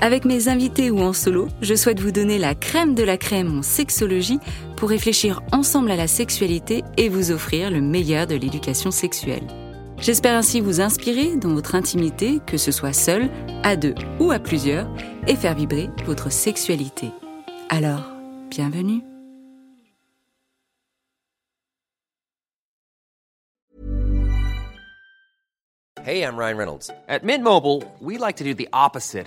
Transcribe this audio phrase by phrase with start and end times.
[0.00, 3.58] Avec mes invités ou en solo, je souhaite vous donner la crème de la crème
[3.58, 4.40] en sexologie
[4.76, 9.46] pour réfléchir ensemble à la sexualité et vous offrir le meilleur de l'éducation sexuelle.
[9.98, 13.30] J'espère ainsi vous inspirer dans votre intimité, que ce soit seul,
[13.62, 14.88] à deux ou à plusieurs,
[15.28, 17.10] et faire vibrer votre sexualité.
[17.70, 18.10] Alors,
[18.50, 19.00] bienvenue
[26.04, 26.90] Hey, I'm Ryan Reynolds.
[27.08, 29.26] At Mint Mobile, we like to do the opposite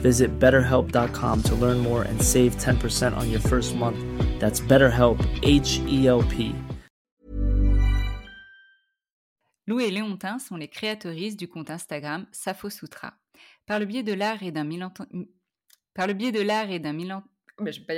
[0.00, 3.98] Visit betterhelp.com to learn more and save 10% on your first month.
[4.40, 6.54] That's BetterHelp, H E L P.
[9.68, 13.12] Lou et Léontin sont les créatrices du compte Instagram Safo Sutra.
[13.66, 15.04] Par le biais de l'art et d'un militant...
[15.92, 16.96] Par le biais de l'art et d'un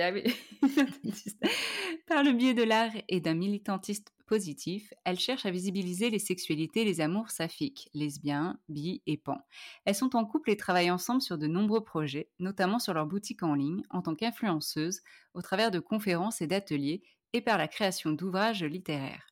[0.00, 0.34] arriver.
[2.06, 6.82] Par le biais de l'art et d'un militantiste positif, elles cherchent à visibiliser les sexualités
[6.82, 9.38] et les amours saphiques, lesbiens, bi et pan.
[9.84, 13.42] Elles sont en couple et travaillent ensemble sur de nombreux projets, notamment sur leur boutique
[13.42, 15.00] en ligne, en tant qu'influenceuses,
[15.34, 17.02] au travers de conférences et d'ateliers,
[17.32, 19.26] et par la création d'ouvrages littéraires.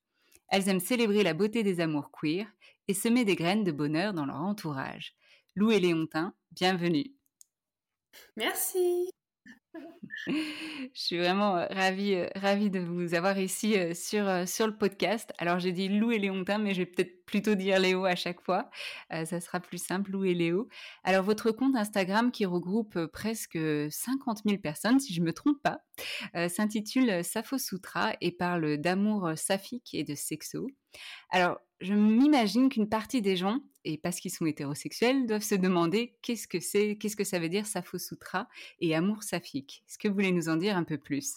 [0.49, 2.49] Elles aiment célébrer la beauté des amours queer
[2.89, 5.15] et semer des graines de bonheur dans leur entourage.
[5.55, 7.15] Lou et Léontin, bienvenue.
[8.37, 9.11] Merci.
[10.27, 14.77] Je suis vraiment euh, ravie, euh, ravie de vous avoir ici euh, sur, sur le
[14.77, 15.33] podcast.
[15.39, 18.41] Alors j'ai dit Lou et Léontin, mais je vais peut-être plutôt dire Léo à chaque
[18.41, 18.71] fois.
[19.11, 20.69] ça sera plus simple, Lou et Léo.
[21.05, 23.59] Alors votre compte Instagram qui regroupe presque
[23.91, 25.83] 50 000 personnes, si je me trompe pas,
[26.49, 30.69] s'intitule Safo Sutra et parle d'amour saphique et de sexo.
[31.29, 36.15] Alors je m'imagine qu'une partie des gens et parce qu'ils sont hétérosexuels, doivent se demander
[36.21, 38.49] qu'est-ce que c'est, qu'est-ce que ça veut dire Sappho Sutra
[38.81, 39.83] et amour saphique.
[39.89, 41.37] Est-ce que vous voulez nous en dire un peu plus?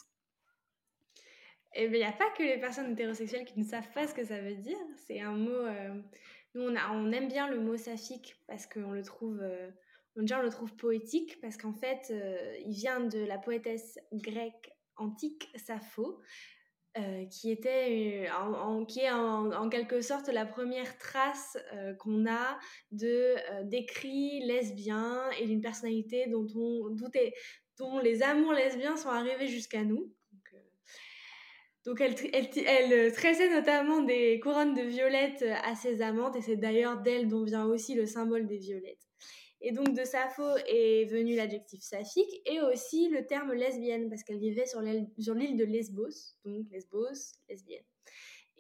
[1.74, 4.14] Eh bien, il n'y a pas que les personnes hétérosexuelles qui ne savent pas ce
[4.14, 4.78] que ça veut dire.
[4.98, 5.52] C'est un mot.
[5.52, 6.02] Euh,
[6.54, 9.40] nous, on, aime bien le mot saphique parce qu'on le trouve.
[9.42, 9.70] Euh,
[10.18, 15.50] on, le trouve poétique parce qu'en fait, euh, il vient de la poétesse grecque antique
[15.56, 16.20] Sappho,
[16.98, 22.26] euh, qui était euh, en, qui est en, quelque sorte la première trace euh, qu'on
[22.30, 22.60] a
[22.92, 27.34] de d'écrits lesbiens et d'une personnalité dont on doutait,
[27.78, 30.14] dont les amours lesbiens sont arrivés jusqu'à nous.
[31.86, 36.58] Donc, elle, elle, elle, tressait notamment des couronnes de violettes à ses amantes et c'est
[36.58, 39.11] d'ailleurs d'elle dont vient aussi le symbole des violettes.
[39.64, 44.40] Et donc de Sappho est venu l'adjectif saphique et aussi le terme lesbienne parce qu'elle
[44.40, 47.84] vivait sur l'île de Lesbos, donc Lesbos, lesbienne.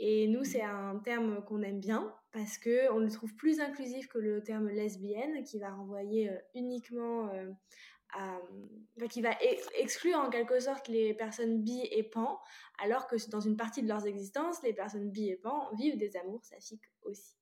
[0.03, 4.17] Et nous, c'est un terme qu'on aime bien parce qu'on le trouve plus inclusif que
[4.17, 7.51] le terme lesbienne qui va renvoyer euh, uniquement euh,
[8.13, 8.39] à.
[9.09, 9.31] qui va
[9.77, 12.39] exclure en quelque sorte les personnes bi et pan,
[12.79, 16.15] alors que dans une partie de leur existence, les personnes bi et pan vivent des
[16.17, 17.40] amours saphiques aussi.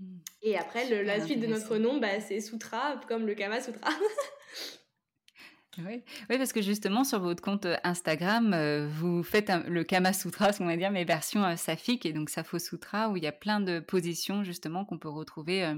[0.00, 0.18] Mmh.
[0.42, 3.90] Et après, la suite de notre nom, bah, c'est Sutra, comme le Kama Sutra.
[5.78, 6.02] Oui.
[6.28, 10.52] oui, parce que justement, sur votre compte euh, Instagram, euh, vous faites le Kama Sutra,
[10.52, 13.28] ce qu'on va dire, mais version euh, saphique, et donc Sapho Sutra, où il y
[13.28, 15.74] a plein de positions, justement, qu'on peut retrouver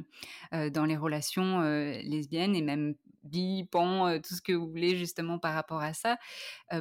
[0.52, 5.54] dans les relations lesbiennes et même bi, pan, tout ce que vous voulez justement par
[5.54, 6.18] rapport à ça.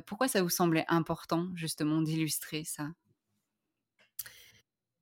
[0.06, 2.88] pourquoi ça vous semblait important justement d'illustrer ça?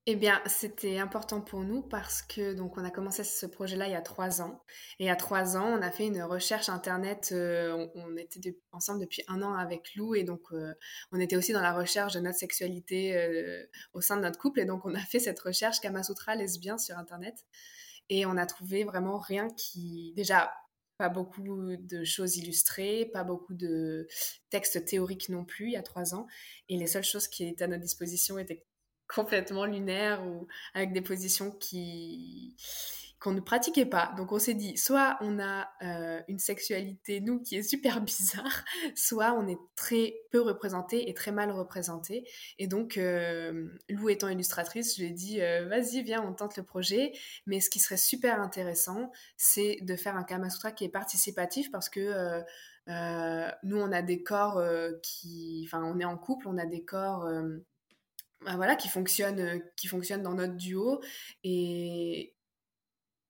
[0.06, 3.92] Eh bien, c'était important pour nous parce que donc on a commencé ce projet-là il
[3.92, 4.63] y a trois ans.
[4.98, 7.30] Et à trois ans, on a fait une recherche internet.
[7.31, 10.74] Euh, on, était ensemble depuis un an avec Lou et donc euh,
[11.12, 14.62] on était aussi dans la recherche de notre sexualité euh, au sein de notre couple.
[14.62, 17.45] Et donc on a fait cette recherche Kamasutra lesbien sur internet
[18.10, 20.52] et on a trouvé vraiment rien qui déjà
[20.98, 24.07] pas beaucoup de choses illustrées, pas beaucoup de
[24.50, 26.28] textes théoriques non plus il y a trois ans.
[26.68, 28.66] Et les seules choses qui étaient à notre disposition étaient
[29.14, 32.56] complètement lunaire ou avec des positions qui
[33.20, 34.14] qu'on ne pratiquait pas.
[34.16, 38.64] Donc on s'est dit, soit on a euh, une sexualité, nous, qui est super bizarre,
[38.96, 42.26] soit on est très peu représenté et très mal représenté.
[42.60, 46.56] Et donc, euh, Lou étant illustratrice, je lui ai dit, euh, vas-y, viens, on tente
[46.56, 47.12] le projet.
[47.46, 51.72] Mais ce qui serait super intéressant, c'est de faire un Kama Sutra qui est participatif
[51.72, 52.42] parce que
[53.64, 54.64] nous, on a des corps
[55.04, 55.64] qui...
[55.68, 57.30] Enfin, on est en couple, on a des corps
[58.42, 61.02] bah, voilà, qui fonctionne, euh, qui fonctionne dans notre duo.
[61.44, 62.36] Et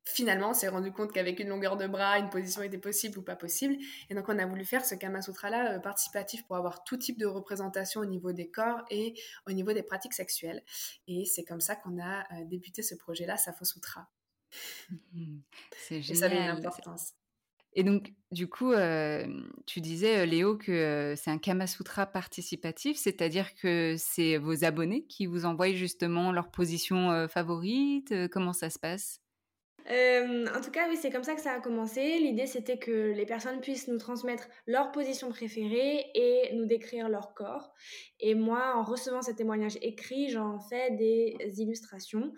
[0.06, 3.24] finalement, on s'est rendu compte qu'avec une longueur de bras, une position était possible ou
[3.24, 3.78] pas possible.
[4.10, 7.18] Et donc, on a voulu faire ce Kama Sutra-là euh, participatif pour avoir tout type
[7.18, 9.14] de représentation au niveau des corps et
[9.48, 10.64] au niveau des pratiques sexuelles.
[11.08, 14.08] Et c'est comme ça qu'on a euh, débuté ce projet-là, Safo Sutra.
[15.88, 16.12] C'est génial.
[16.12, 17.14] Et ça avait une importance.
[17.74, 18.74] Et donc, du coup,
[19.66, 25.46] tu disais, Léo, que c'est un Kamasutra participatif, c'est-à-dire que c'est vos abonnés qui vous
[25.46, 28.14] envoient justement leur position favorite.
[28.32, 29.22] comment ça se passe?
[29.92, 32.20] Euh, en tout cas, oui, c'est comme ça que ça a commencé.
[32.20, 37.34] L'idée, c'était que les personnes puissent nous transmettre leur position préférée et nous décrire leur
[37.34, 37.74] corps.
[38.20, 42.34] Et moi, en recevant ces témoignages écrits, j'en fais des illustrations.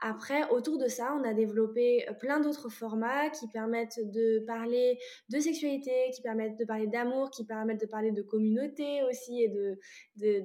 [0.00, 4.98] Après, autour de ça, on a développé plein d'autres formats qui permettent de parler
[5.28, 9.48] de sexualité, qui permettent de parler d'amour, qui permettent de parler de communauté aussi et
[9.48, 9.78] de,
[10.16, 10.44] de,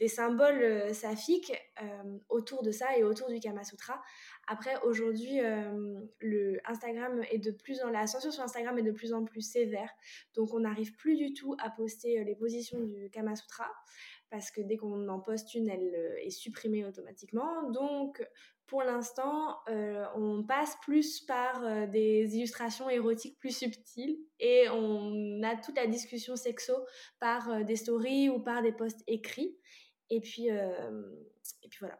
[0.00, 4.02] des symboles euh, saphiques euh, autour de ça et autour du Kama Sutra.
[4.52, 8.90] Après, aujourd'hui, euh, le Instagram est de plus en la censure sur Instagram est de
[8.90, 9.90] plus en plus sévère,
[10.34, 13.70] donc on n'arrive plus du tout à poster les positions du Kama Sutra
[14.28, 17.70] parce que dès qu'on en poste une, elle est supprimée automatiquement.
[17.70, 18.24] Donc,
[18.66, 25.76] pour l'instant, on passe plus par des illustrations érotiques plus subtiles et on a toute
[25.76, 26.74] la discussion sexo
[27.18, 29.56] par des stories ou par des posts écrits.
[30.10, 31.02] Et puis, euh,
[31.62, 31.98] et puis voilà.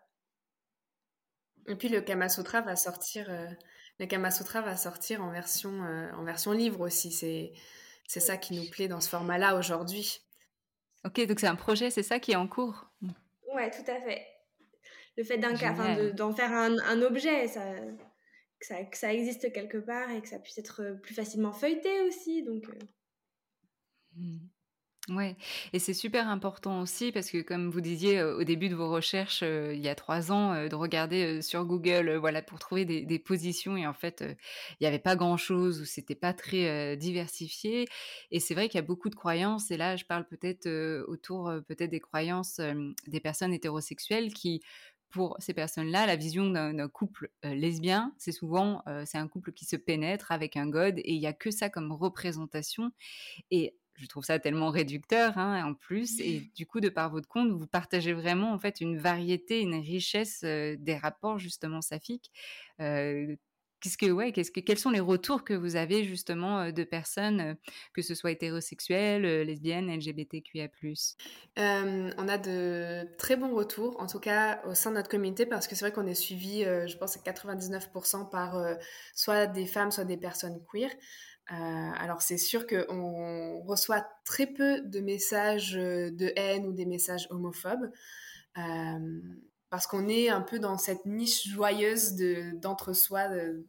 [1.67, 3.47] Et puis le Kama Sutra va sortir, euh,
[3.99, 7.13] le Kama Sutra va sortir en version, euh, en version livre aussi.
[7.13, 7.53] C'est,
[8.07, 10.21] c'est ça qui nous plaît dans ce format-là aujourd'hui.
[11.05, 12.91] Ok, donc c'est un projet, c'est ça qui est en cours.
[13.55, 14.27] Ouais, tout à fait.
[15.17, 15.53] Le fait d'un
[16.13, 17.75] d'en faire un, un objet, ça,
[18.59, 22.01] que ça, que ça, existe quelque part et que ça puisse être plus facilement feuilleté
[22.03, 22.43] aussi.
[22.43, 22.65] Donc.
[24.17, 24.39] Mmh.
[25.11, 25.37] Ouais,
[25.73, 29.43] et c'est super important aussi parce que comme vous disiez au début de vos recherches
[29.43, 33.89] il y a trois ans, de regarder sur Google, voilà, pour trouver des, positions et
[33.89, 34.23] en fait
[34.79, 37.89] il n'y avait pas grand chose ou c'était pas très diversifié.
[38.31, 40.69] Et c'est vrai qu'il y a beaucoup de croyances et là je parle peut-être
[41.09, 42.61] autour peut-être des croyances
[43.09, 44.63] des personnes hétérosexuelles qui
[45.11, 49.75] pour ces personnes-là, la vision d'un couple lesbien, c'est souvent c'est un couple qui se
[49.75, 52.93] pénètre avec un god et il y a que ça comme représentation.
[53.51, 56.21] Et je trouve ça tellement réducteur hein, en plus.
[56.21, 59.75] Et du coup, de par votre compte, vous partagez vraiment en fait une variété, une
[59.77, 62.31] richesse des rapports justement saphiques.
[63.81, 67.57] Qu'est-ce que, ouais, qu'est-ce que, quels sont les retours que vous avez justement de personnes,
[67.95, 70.69] que ce soit hétérosexuelles, lesbiennes, LGBTQIA+.
[71.57, 75.67] on a de très bons retours, en tout cas au sein de notre communauté, parce
[75.67, 78.63] que c'est vrai qu'on est suivi, je pense, à 99% par
[79.15, 80.91] soit des femmes, soit des personnes queer.
[81.53, 86.87] Euh, alors c'est sûr qu'on reçoit très peu de messages euh, de haine ou des
[86.87, 87.91] messages homophobes.
[89.71, 92.15] Euh, parce qu'on est un peu dans cette niche joyeuse
[92.55, 93.67] d'entre-soi de,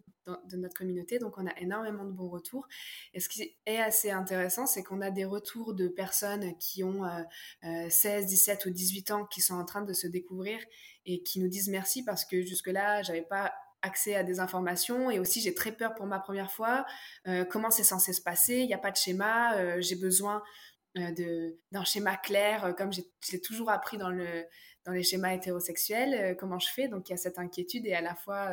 [0.53, 2.67] notre communauté, donc on a énormément de bons retours.
[3.13, 7.03] Et ce qui est assez intéressant, c'est qu'on a des retours de personnes qui ont
[7.89, 10.59] 16, 17 ou 18 ans qui sont en train de se découvrir
[11.05, 15.19] et qui nous disent merci parce que jusque-là, j'avais pas accès à des informations et
[15.19, 16.85] aussi j'ai très peur pour ma première fois.
[17.27, 18.57] Euh, comment c'est censé se passer?
[18.57, 19.55] Il n'y a pas de schéma.
[19.57, 20.43] Euh, j'ai besoin
[20.97, 24.45] euh, d'un schéma clair, comme j'ai toujours appris dans, le,
[24.85, 26.35] dans les schémas hétérosexuels.
[26.37, 26.87] comment je fais?
[26.87, 28.49] Donc il y a cette inquiétude et à la fois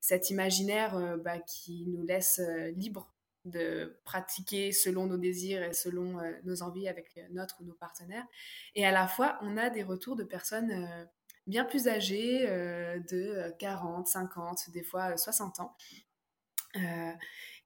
[0.00, 2.40] cet imaginaire bah, qui nous laisse
[2.76, 3.12] libre
[3.44, 8.26] de pratiquer selon nos désirs et selon nos envies avec notre ou nos partenaires.
[8.74, 11.08] Et à la fois, on a des retours de personnes
[11.46, 15.76] bien plus âgés, euh, de 40, euh, 50, des fois 60 euh, ans,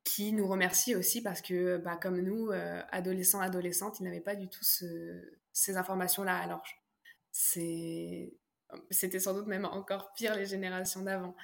[0.05, 2.51] qui nous remercie aussi parce que, bah, comme nous,
[2.91, 6.37] adolescents, adolescentes, ils n'avaient pas du tout ces informations-là.
[6.37, 6.63] Alors,
[7.33, 8.39] c'était
[9.19, 11.35] sans doute même encore pire les générations d'avant.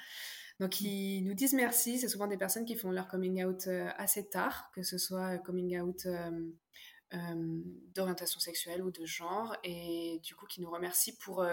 [0.59, 1.99] Donc, ils nous disent merci.
[1.99, 3.67] C'est souvent des personnes qui font leur coming out
[3.99, 6.07] assez tard, que ce soit coming out
[7.95, 11.47] d'orientation sexuelle ou de genre, et du coup qui nous remercie pour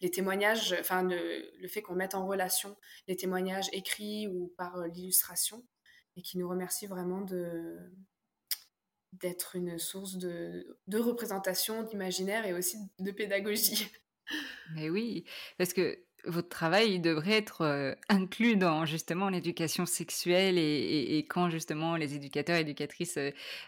[0.00, 2.76] les témoignages, enfin le, fait qu'on mette en relation
[3.06, 5.62] les témoignages écrits ou par l'illustration,
[6.16, 7.78] et qui nous remercie vraiment de
[9.20, 13.90] d'être une source de, de représentation, d'imaginaire et aussi de pédagogie.
[14.74, 15.24] Mais oui,
[15.58, 22.14] parce que votre travail devrait être inclus dans justement l'éducation sexuelle et, quand justement les
[22.14, 23.18] éducateurs et éducatrices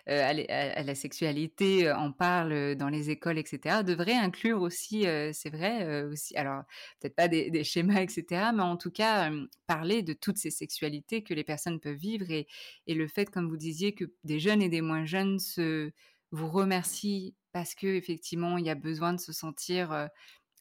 [0.07, 6.37] à, la sexualité en parlent dans les écoles, etc., devraient inclure aussi, c'est vrai, aussi,
[6.37, 6.63] alors
[7.01, 9.31] peut-être pas des, schémas, etc., mais en tout cas
[9.67, 12.47] parler de toutes ces sexualités que les personnes peuvent vivre et,
[12.87, 15.91] et le fait, comme vous disiez, que des jeunes et des moins jeunes se,
[16.31, 20.09] vous remercient parce que effectivement il y a besoin de se sentir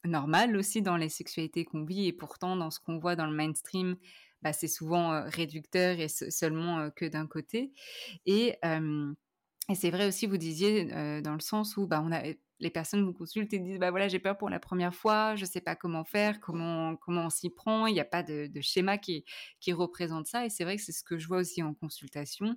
[0.04, 3.34] normal aussi dans les sexualités qu'on vit et pourtant dans ce qu'on voit dans le
[3.34, 3.96] mainstream,
[4.42, 7.72] bah, c'est souvent réducteur et seulement que d'un côté.
[8.26, 8.54] Et,
[9.68, 12.22] et c'est vrai aussi, vous disiez, dans le sens où bah, on a
[12.58, 15.44] les personnes vous consultent et disent bah voilà j'ai peur pour la première fois, je
[15.44, 18.98] sais pas comment faire, comment comment on s'y prend, il n'y a pas de, schéma
[18.98, 19.24] qui
[19.60, 20.46] qui représente ça.
[20.46, 22.56] Et c'est vrai que c'est ce que je vois aussi en consultation,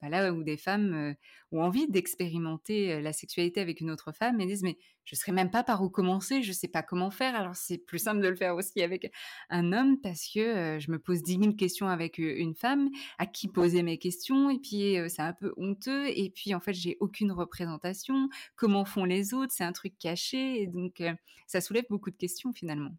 [0.00, 1.14] bah là où des femmes euh,
[1.52, 5.18] ont envie d'expérimenter euh, la sexualité avec une autre femme et disent mais je ne
[5.18, 7.34] saurais même pas par où commencer, je sais pas comment faire.
[7.34, 9.10] Alors c'est plus simple de le faire aussi avec
[9.48, 13.26] un homme parce que euh, je me pose dix mille questions avec une femme à
[13.26, 16.06] qui poser mes questions et puis c'est un peu honteux.
[16.06, 20.62] Et puis en fait j'ai aucune représentation, comment font les autres c'est un truc caché,
[20.62, 21.02] et donc
[21.46, 22.94] ça soulève beaucoup de questions finalement.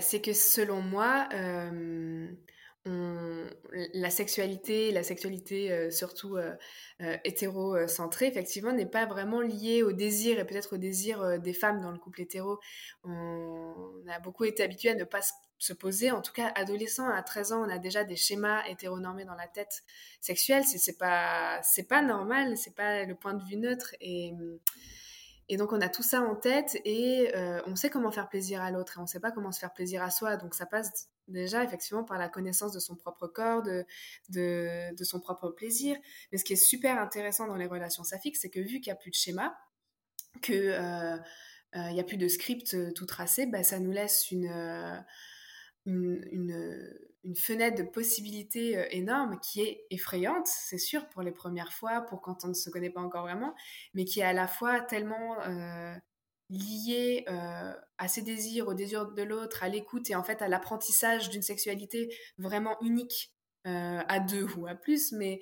[0.00, 1.28] c'est que selon moi,
[2.86, 6.38] la sexualité, la sexualité surtout
[7.24, 11.90] hétérocentrée, effectivement, n'est pas vraiment liée au désir et peut-être au désir des femmes dans
[11.90, 12.60] le couple hétéro.
[13.04, 15.20] On a beaucoup été habitué à ne pas
[15.58, 16.10] se poser.
[16.10, 19.48] En tout cas, adolescent, à 13 ans, on a déjà des schémas hétéronormés dans la
[19.48, 19.82] tête
[20.20, 20.64] sexuelle.
[20.64, 23.94] C'est pas, pas normal, c'est pas le point de vue neutre.
[25.48, 28.62] Et donc, on a tout ça en tête et euh, on sait comment faire plaisir
[28.62, 30.36] à l'autre et on sait pas comment se faire plaisir à soi.
[30.36, 33.84] Donc, ça passe déjà effectivement par la connaissance de son propre corps, de,
[34.28, 35.96] de, son propre plaisir.
[36.32, 38.92] Mais ce qui est super intéressant dans les relations saphiques, c'est que vu qu'il n'y
[38.92, 39.56] a plus de schéma,
[40.42, 41.16] que euh,
[41.76, 44.50] euh, n'y a plus de script tout tracé, bah, ça nous laisse une,
[45.86, 52.02] une, fenêtre de possibilités euh, énorme qui est effrayante, c'est sûr, pour les premières fois,
[52.02, 53.54] pour quand on ne se connaît pas encore vraiment,
[53.94, 55.94] mais qui est à la fois tellement euh,
[56.50, 60.48] liée euh, à ses désirs, au désir de l'autre, à l'écoute et en fait à
[60.48, 63.32] l'apprentissage d'une sexualité vraiment unique
[63.68, 65.40] à deux ou à plus, mais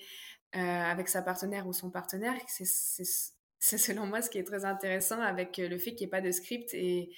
[0.52, 5.58] avec sa partenaire ou son partenaire, c'est selon moi ce qui est très intéressant avec
[5.58, 7.10] le fait qu'il n'y ait pas de script et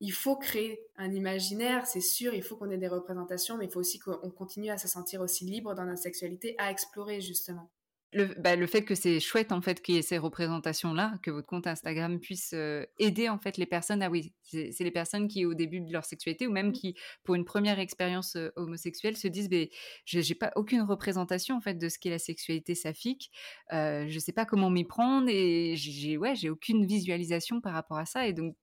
[0.00, 3.70] il faut créer un imaginaire, c'est sûr, il faut qu'on ait des représentations, mais il
[3.70, 7.70] faut aussi qu'on continue à se sentir aussi libre dans notre sexualité, à explorer justement.
[8.14, 11.32] Le, bah, fait que c'est chouette en fait qu'il y ait ces représentations là, que
[11.32, 14.02] votre compte Instagram puisse euh, aider en fait les personnes.
[14.02, 17.34] Ah oui, c'est les personnes qui au début de leur sexualité ou même qui pour
[17.34, 19.68] une première expérience euh, homosexuelle se disent mais
[20.04, 23.32] j'ai pas aucune représentation en fait de ce qu'est la sexualité saphique.
[23.72, 27.98] Euh, je sais pas comment m'y prendre et j'ai ouais j'ai aucune visualisation par rapport
[27.98, 28.54] à ça et donc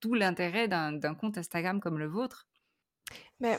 [0.00, 2.46] tout l'intérêt d'un compte Instagram comme le vôtre.
[3.40, 3.58] Mais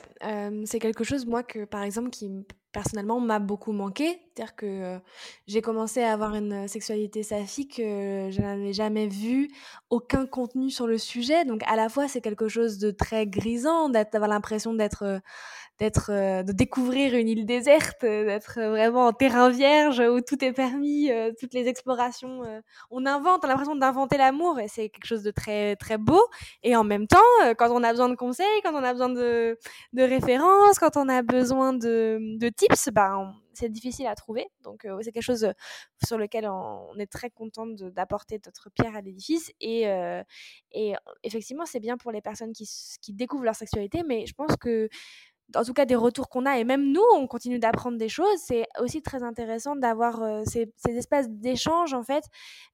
[0.65, 2.29] c'est quelque chose, moi, que par exemple, qui
[2.71, 4.21] personnellement m'a beaucoup manqué.
[4.33, 4.99] C'est-à-dire que
[5.47, 9.49] j'ai commencé à avoir une sexualité saphique, je n'avais jamais vu
[9.89, 11.43] aucun contenu sur le sujet.
[11.45, 15.21] Donc, à la fois, c'est quelque chose de très grisant, d'avoir l'impression d'être
[15.81, 20.43] d'être, euh, de découvrir une île déserte, euh, d'être vraiment en terrain vierge où tout
[20.45, 22.41] est permis, euh, toutes les explorations.
[22.91, 26.21] on invente, on a l'impression d'inventer l'amour et c'est quelque chose de très très beau.
[26.63, 27.17] Et en même temps,
[27.57, 29.57] quand on a besoin de conseils, quand on a besoin de,
[29.93, 34.47] de références, quand on a besoin de, de tips, ben c'est difficile à trouver.
[34.63, 35.51] Donc c'est quelque chose
[36.05, 39.51] sur lequel on, est très content d'apporter notre pierre à l'édifice.
[39.59, 39.83] Et,
[40.71, 42.69] et effectivement, c'est bien pour les personnes qui,
[43.01, 44.89] qui découvrent leur sexualité, mais je pense que
[45.55, 48.37] en tout cas des retours qu'on a, et même nous, on continue d'apprendre des choses,
[48.37, 52.23] c'est aussi très intéressant d'avoir euh, ces, ces, espèces d'échanges, en fait,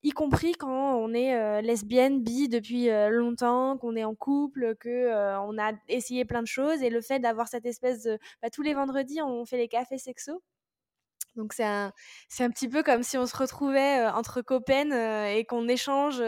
[0.03, 4.75] y compris quand on est euh, lesbienne, bi depuis euh, longtemps, qu'on est en couple,
[4.79, 5.07] que
[5.39, 8.19] on a essayé plein de choses, et le fait d'avoir cette espèce de...
[8.41, 10.41] Bah, tous les vendredis, on fait les cafés sexo.
[11.37, 11.93] Donc c'est un,
[12.27, 16.21] c'est un petit peu comme si on se retrouvait entre copains et qu'on échange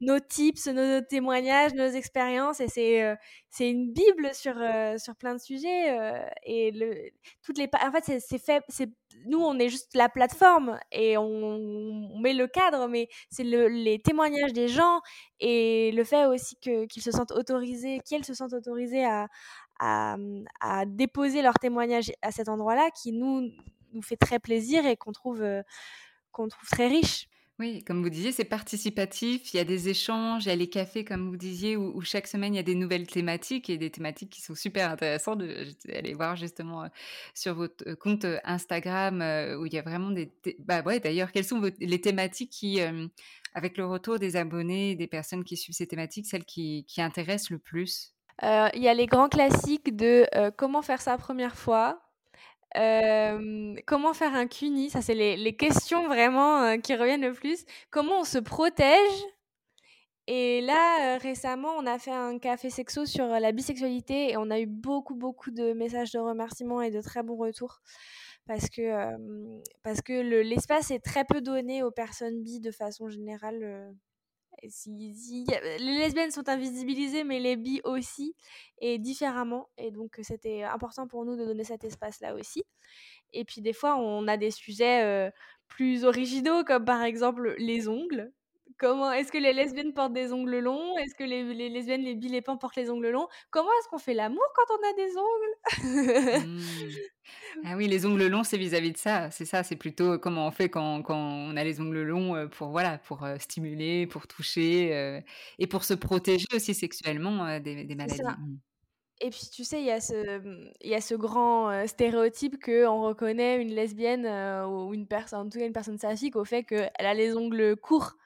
[0.00, 2.60] nos tips, nos, témoignages, nos expériences.
[2.60, 3.16] Et c'est,
[3.50, 4.54] c'est une bible sur,
[4.98, 5.98] sur plein de sujets.
[6.46, 8.62] et toutes les, en fait, c'est, fait.
[8.68, 8.90] C'est,
[9.26, 13.98] nous, on est juste la plateforme et on, met le cadre, mais c'est le, les
[13.98, 15.00] témoignages des gens
[15.40, 19.28] et le fait aussi que, qu'ils se sentent autorisés, qu'elles se sentent autorisées à,
[19.80, 23.50] à, déposer leur témoignage à cet endroit-là qui nous
[23.92, 25.62] nous fait très plaisir et qu'on trouve, euh,
[26.30, 27.28] qu'on trouve très riche.
[27.58, 30.70] Oui, comme vous disiez, c'est participatif, il y a des échanges, il y a les
[30.70, 33.90] cafés, comme vous disiez, où, chaque semaine, il y a des nouvelles thématiques et des
[33.90, 35.42] thématiques qui sont super intéressantes.
[35.88, 36.88] Allez voir justement euh,
[37.34, 39.22] sur votre euh, compte Instagram
[39.60, 40.32] où il y a vraiment des...
[40.60, 42.80] Bah ouais, d'ailleurs, quelles sont les thématiques qui,
[43.54, 47.50] avec le retour des abonnés, des personnes qui suivent ces thématiques, celles qui, qui intéressent
[47.50, 48.14] le plus?
[48.42, 52.02] Il y a les grands classiques de comment faire sa première fois,
[52.74, 54.90] comment faire un CUNY?
[54.90, 57.64] Ça, c'est les, questions vraiment qui reviennent le plus.
[57.90, 59.24] Comment on se protège?
[60.28, 64.60] Et là, récemment, on a fait un café sexo sur la bisexualité et on a
[64.60, 67.80] eu beaucoup, beaucoup de messages de remerciements et de très bons retours.
[68.46, 69.16] Parce que,
[69.82, 70.12] parce que
[70.42, 73.94] l'espace est très peu donné aux personnes bi de façon générale
[74.68, 78.34] si, les lesbiennes sont invisibilisées, mais les bi aussi,
[78.78, 79.68] et différemment.
[79.78, 82.64] Et donc, c'était important pour nous de donner cet espace-là aussi.
[83.32, 85.30] Et puis, des fois, on a des sujets
[85.68, 88.32] plus originaux, comme par exemple les ongles.
[88.78, 90.96] Comment est-ce que les lesbiennes portent des ongles longs?
[90.98, 93.28] Est-ce que les, les, lesbiennes, les bi, les pans portent les ongles longs?
[93.50, 96.46] Comment est-ce qu'on fait l'amour quand on a des ongles?
[96.46, 96.60] Mmh.
[97.64, 99.30] Ah oui, les ongles longs, c'est vis-à-vis de ça.
[99.30, 102.46] C'est ça, c'est plutôt comment on fait quand, quand, on a les ongles longs euh,
[102.48, 105.20] pour voilà, pour euh, stimuler, pour toucher euh,
[105.58, 108.20] et pour se protéger aussi sexuellement des, des, maladies.
[109.20, 113.02] Et puis tu sais, il y a ce, y a ce grand stéréotype que on
[113.02, 114.26] reconnaît une lesbienne
[114.66, 117.76] ou une personne, en tout cas une personne saphique, au fait qu'elle a les ongles
[117.76, 118.16] courts.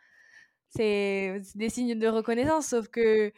[0.70, 3.32] C'est des signes de reconnaissance, sauf que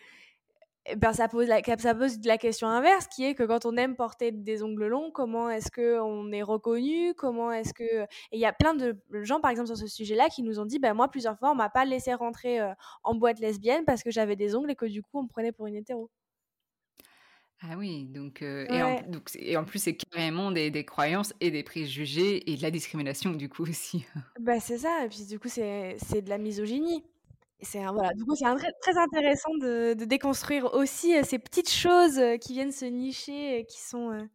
[0.97, 3.97] ben, ça, pose la, ça pose la question inverse, qui est que quand on aime
[3.97, 7.15] porter des ongles longs, comment est-ce qu'on est reconnu?
[7.15, 8.07] Comment est-ce que...
[8.33, 10.79] Il y a plein de gens, par exemple, sur ce sujet-là, qui nous ont dit,
[10.79, 12.73] ben, moi, plusieurs fois, on m'a pas laissé rentrer euh,
[13.03, 15.53] en boîte lesbienne parce que j'avais des ongles et que du coup, on me prenait
[15.53, 16.11] pour une hétéro.
[17.61, 21.35] Ah oui, donc, euh, et, en, donc et, en, plus, c'est carrément des, des, croyances
[21.41, 24.07] et des préjugés et de la discrimination, du coup, aussi.
[24.39, 27.05] Bah, c'est ça, et puis du coup, c'est de la misogynie.
[27.61, 28.45] C'est voilà, du coup, c'est
[28.81, 34.29] très, intéressant de, déconstruire aussi ces petites choses qui viennent se nicher, qui sont,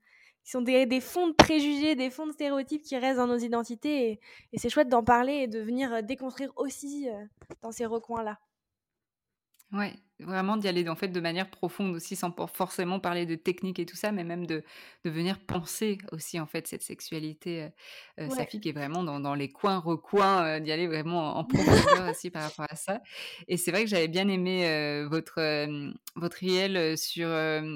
[0.44, 3.38] qui sont des, des, fonds de préjugés, des fonds de stéréotypes qui restent dans nos
[3.38, 4.10] identités.
[4.12, 4.20] Et,
[4.52, 7.08] et c'est chouette d'en parler et de venir déconstruire aussi
[7.62, 8.40] dans ces recoins-là.
[9.72, 13.80] Ouais, vraiment d'y aller en fait de manière profonde aussi, sans forcément parler de technique
[13.80, 14.64] et tout ça, mais même de,
[15.06, 17.70] de venir penser aussi en fait cette sexualité
[18.20, 22.12] euh, saphique et vraiment dans, dans les coins, recoins, euh, d'y aller vraiment en profondeur
[22.12, 23.02] aussi par rapport à ça.
[23.48, 25.42] Et c'est vrai que j'avais bien aimé euh, votre,
[26.16, 27.28] votre réel sur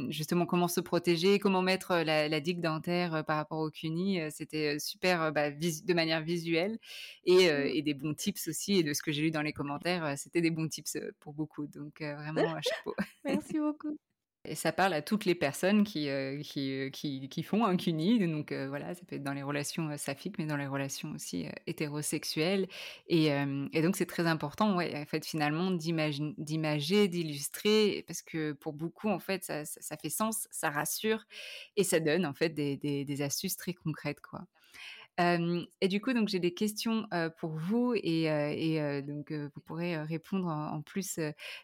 [0.10, 4.20] justement comment se protéger, comment mettre la, la digue dentaire par rapport au CUNY.
[4.30, 6.78] C'était super bah, de manière visuelle
[7.26, 7.66] et, mmh.
[7.74, 8.80] et, des bons tips aussi.
[8.80, 11.66] Et de ce que j'ai lu dans les commentaires, c'était des bons tips pour beaucoup.
[11.66, 12.96] Donc vraiment, chapeau.
[13.26, 13.98] Merci beaucoup.
[14.48, 17.76] Et ça parle à toutes les personnes qui, euh, qui, euh, qui, qui, font un
[17.76, 18.26] CUNY.
[18.28, 21.48] Donc euh, voilà, ça peut être dans les relations saphiques, mais dans les relations aussi
[21.66, 22.68] hétérosexuelles.
[23.08, 28.74] Et, et donc c'est très important, ouais, en fait, finalement, d'imager, d'illustrer, parce que pour
[28.74, 31.26] beaucoup, en fait, ça, ça, fait sens, ça rassure,
[31.76, 34.48] et ça donne, en fait, des, des, des astuces très concrètes, quoi
[35.20, 37.08] et du coup, donc j'ai des questions
[37.40, 41.20] pour vous et, donc vous pourrez répondre en, plus,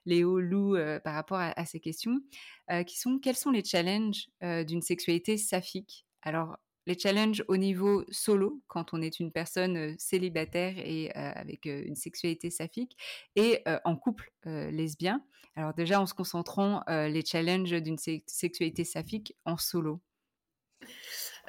[0.05, 2.19] Léo, Lou, par rapport à, ces questions,
[2.87, 6.05] qui sont quels sont les challenges d'une sexualité saphique?
[6.21, 11.95] Alors, les challenges au niveau solo, quand on est une personne célibataire et avec une
[11.95, 12.97] sexualité saphique,
[13.35, 15.23] et en couple lesbien.
[15.55, 20.01] Alors déjà, en se concentrant les challenges d'une sexualité saphique en solo.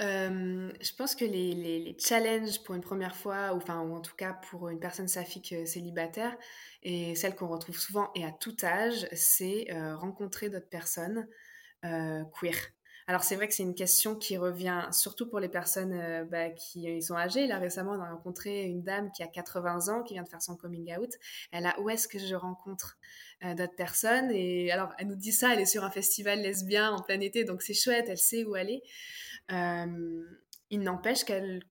[0.01, 4.01] Euh, je pense que les, les, challenges pour une première fois, ou, enfin, ou en
[4.01, 6.37] tout cas pour une personne saphique euh, célibataire,
[6.83, 11.29] et celle qu'on retrouve souvent et à tout âge, c'est euh, rencontrer d'autres personnes
[12.41, 12.57] queer.
[13.07, 17.03] Alors c'est vrai que c'est une question qui revient surtout pour les personnes bah, qui
[17.03, 17.47] sont âgées.
[17.47, 20.43] Là récemment, on a rencontré une dame qui a 80 ans, qui vient de faire
[20.43, 21.11] son coming out.
[21.53, 22.99] Elle a où est-ce que je rencontre
[23.43, 24.31] d'autres personnes?
[24.31, 27.45] Et alors elle nous dit ça, elle est sur un festival lesbien en plein été,
[27.45, 28.83] donc c'est chouette, elle sait où aller.
[29.53, 30.25] Euh,
[30.71, 31.63] il n'empêche qu'elle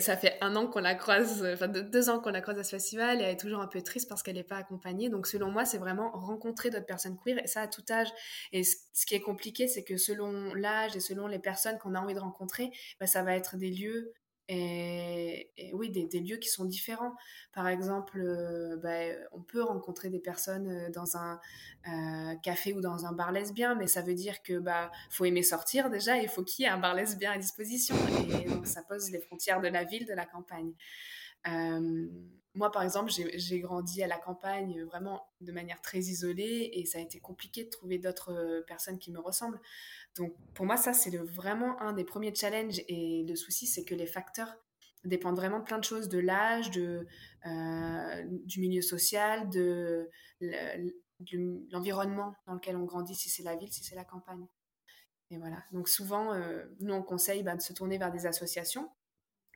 [0.00, 2.70] ça fait un an qu'on la croise, enfin deux ans qu'on la croise à ce
[2.70, 5.08] festival et elle est toujours un peu triste parce qu'elle n'est pas accompagnée.
[5.08, 8.08] Donc selon moi, c'est vraiment rencontrer d'autres personnes queer et ça à tout âge.
[8.52, 12.00] Et ce, qui est compliqué, c'est que selon l'âge et selon les personnes qu'on a
[12.00, 14.12] envie de rencontrer, bah, ça va être des lieux
[14.48, 17.14] et, oui, des, lieux qui sont différents.
[17.52, 18.18] Par exemple,
[18.82, 19.00] bah,
[19.32, 21.38] on peut rencontrer des personnes dans un
[22.42, 25.90] café ou dans un bar lesbien, mais ça veut dire que bah faut aimer sortir
[25.90, 27.94] déjà, il faut qu'il y ait un bar lesbien à disposition,
[28.30, 30.72] et donc ça pose les frontières de la ville, de la campagne.
[32.54, 36.98] moi, par exemple, j'ai grandi à la campagne vraiment de manière très isolée et ça
[36.98, 39.60] a été compliqué de trouver d'autres personnes qui me ressemblent.
[40.18, 42.82] Donc, pour moi, ça, c'est vraiment un des premiers challenges.
[42.88, 44.54] Et le souci, c'est que les facteurs
[45.04, 47.06] dépendent vraiment de plein de choses, de l'âge, de,
[48.44, 50.10] du milieu social, de
[51.70, 54.46] l'environnement dans lequel on grandit, si c'est la ville, si c'est la campagne.
[55.30, 55.62] Et voilà.
[55.72, 56.34] Donc souvent,
[56.80, 58.90] nous, on conseille bah, de se tourner vers des associations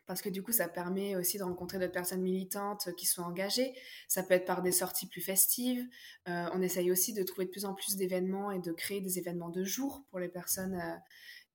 [0.07, 3.73] parce que du coup, ça permet aussi de rencontrer d'autres personnes militantes qui sont engagées.
[4.09, 5.87] Ça peut être par des sorties plus festives.
[6.29, 9.19] Euh, on essaye aussi de trouver de plus en plus d'événements et de créer des
[9.19, 10.97] événements de jour pour les personnes euh,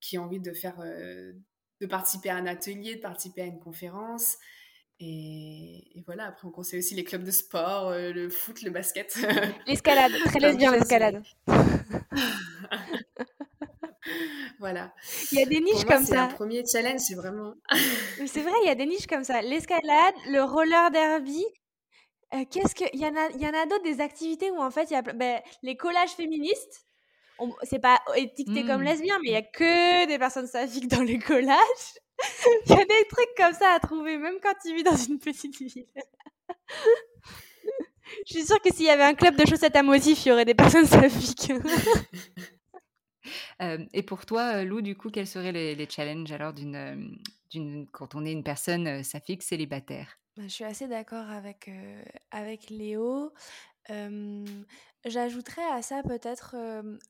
[0.00, 1.32] qui ont envie de faire, euh,
[1.80, 4.38] de participer à un atelier, de participer à une conférence.
[5.00, 9.16] Et, et, voilà, après on conseille aussi les clubs de sport, le foot, le basket.
[9.66, 11.22] L'escalade, très lesbien l'escalade.
[14.58, 14.92] Voilà.
[15.30, 16.26] Il y a des niches comme ça.
[16.28, 17.54] C'est premier challenge, c'est vraiment.
[18.26, 19.40] c'est vrai, il y a des niches comme ça.
[19.40, 21.44] L'escalade, le roller derby.
[22.34, 24.60] Euh, qu'est-ce que il y en a il y en a d'autres des activités où
[24.60, 26.84] en fait il y a ben, les collages féministes
[27.62, 28.84] c'est pas étiqueté comme mmh.
[28.84, 31.56] lesbien mais il y a que des personnes saphiques dans les collages
[32.66, 35.18] il y a des trucs comme ça à trouver même quand tu vis dans une
[35.18, 35.86] petite ville
[38.26, 40.32] je suis sûre que s'il y avait un club de chaussettes à motifs il y
[40.32, 41.50] aurait des personnes saphiques
[43.60, 47.18] et pour toi, Lou, du coup, quels seraient les, challenges alors d'une,
[47.50, 50.18] d'une, quand on est une personne saphique célibataire?
[50.36, 51.70] Bah, Je suis assez d'accord avec,
[52.30, 53.32] avec Léo.
[55.04, 56.56] j'ajouterais à ça peut-être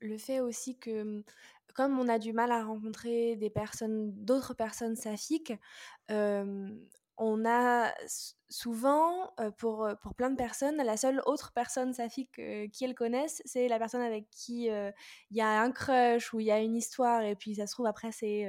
[0.00, 1.22] le fait aussi que
[1.74, 5.52] comme on a du mal à rencontrer des personnes, d'autres personnes saphiques,
[7.18, 7.92] on a
[8.48, 12.40] souvent, pour, pour plein de personnes, la seule autre personne saphique
[12.72, 16.46] qui elles connaissent, c'est la personne avec qui il y a un crush ou il
[16.46, 18.46] y a une histoire, et puis ça se trouve après c'est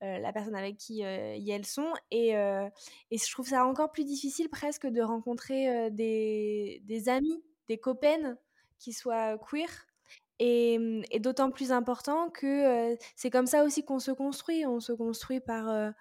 [0.00, 1.92] la personne avec qui elles sont.
[2.10, 8.36] Et, je trouve ça encore plus difficile presque de rencontrer des, des amis, des copaines
[8.78, 9.68] qui soient queer.
[10.40, 10.80] Et,
[11.12, 14.66] et d'autant plus important que c'est comme ça aussi qu'on se construit.
[14.66, 15.94] On se construit par,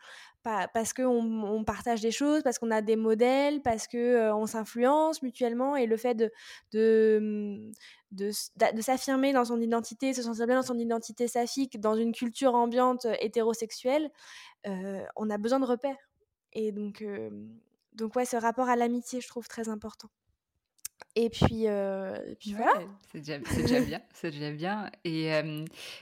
[0.43, 5.21] parce qu'on on partage des choses, parce qu'on a des modèles, parce qu'on on s'influence
[5.21, 6.31] mutuellement et le fait de,
[6.71, 7.71] de, mmh,
[8.11, 12.55] de, s'affirmer dans son identité, se sentir bien dans son identité saphique, dans une culture
[12.55, 14.11] ambiante hétérosexuelle,
[14.65, 16.09] on a besoin de repères.
[16.53, 17.03] Et donc,
[17.93, 20.09] donc ouais, ce rapport à l'amitié, je trouve très important.
[21.15, 22.73] Et puis, euh, puis voilà.
[23.11, 24.01] C'est déjà, déjà, bien.
[24.13, 24.91] C'est déjà bien.
[25.03, 25.29] Et,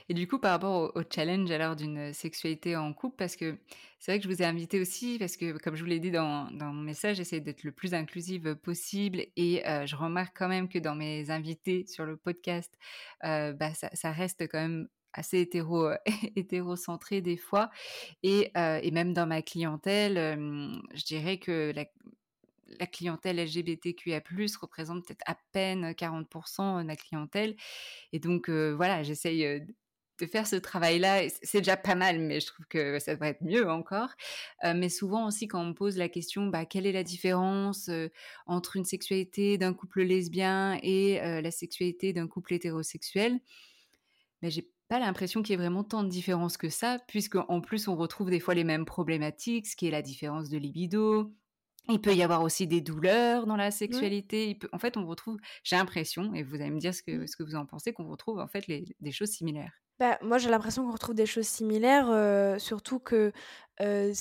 [0.08, 3.58] et, du coup, par rapport au, challenge alors d'une sexualité en couple, parce que
[3.98, 6.10] c'est vrai que je vous ai invité aussi, parce que comme je vous l'ai dit
[6.10, 9.26] dans, dans, mon message, j'essaie d'être le plus inclusive possible.
[9.36, 12.74] Et je remarque quand même que dans mes invités sur le podcast,
[13.22, 15.90] bah, ça, ça, reste quand même assez hétéro,
[16.36, 17.70] hétérocentré des fois.
[18.22, 20.16] Et, et, même dans ma clientèle,
[20.94, 21.84] je dirais que la,
[22.78, 24.22] la clientèle LGBTQIA+,
[24.60, 27.56] représente peut-être à peine 40% de la clientèle.
[28.12, 29.64] Et donc, voilà, j'essaye
[30.18, 31.28] de faire ce travail-là.
[31.42, 34.10] C'est déjà pas mal, mais je trouve que ça devrait être mieux encore.
[34.62, 37.90] mais souvent aussi, quand on me pose la question, bah, quelle est la différence
[38.46, 43.40] entre une sexualité d'un couple lesbien et la sexualité d'un couple hétérosexuel
[44.40, 47.60] bah, J'ai pas l'impression qu'il y ait vraiment tant de différence que ça, puisque en
[47.60, 51.32] plus, on retrouve des fois les mêmes problématiques, ce qui est la différence de libido,
[51.88, 54.48] il peut y avoir aussi des douleurs dans la sexualité.
[54.50, 54.68] Il peut...
[54.72, 57.26] En fait, on retrouve, j'ai l'impression, et vous allez me dire ce que, mmh.
[57.26, 59.72] ce que vous en pensez, qu'on retrouve en fait les, des choses similaires.
[59.98, 63.32] Bah, moi, j'ai l'impression qu'on retrouve des choses similaires, euh, surtout que
[63.80, 64.12] euh,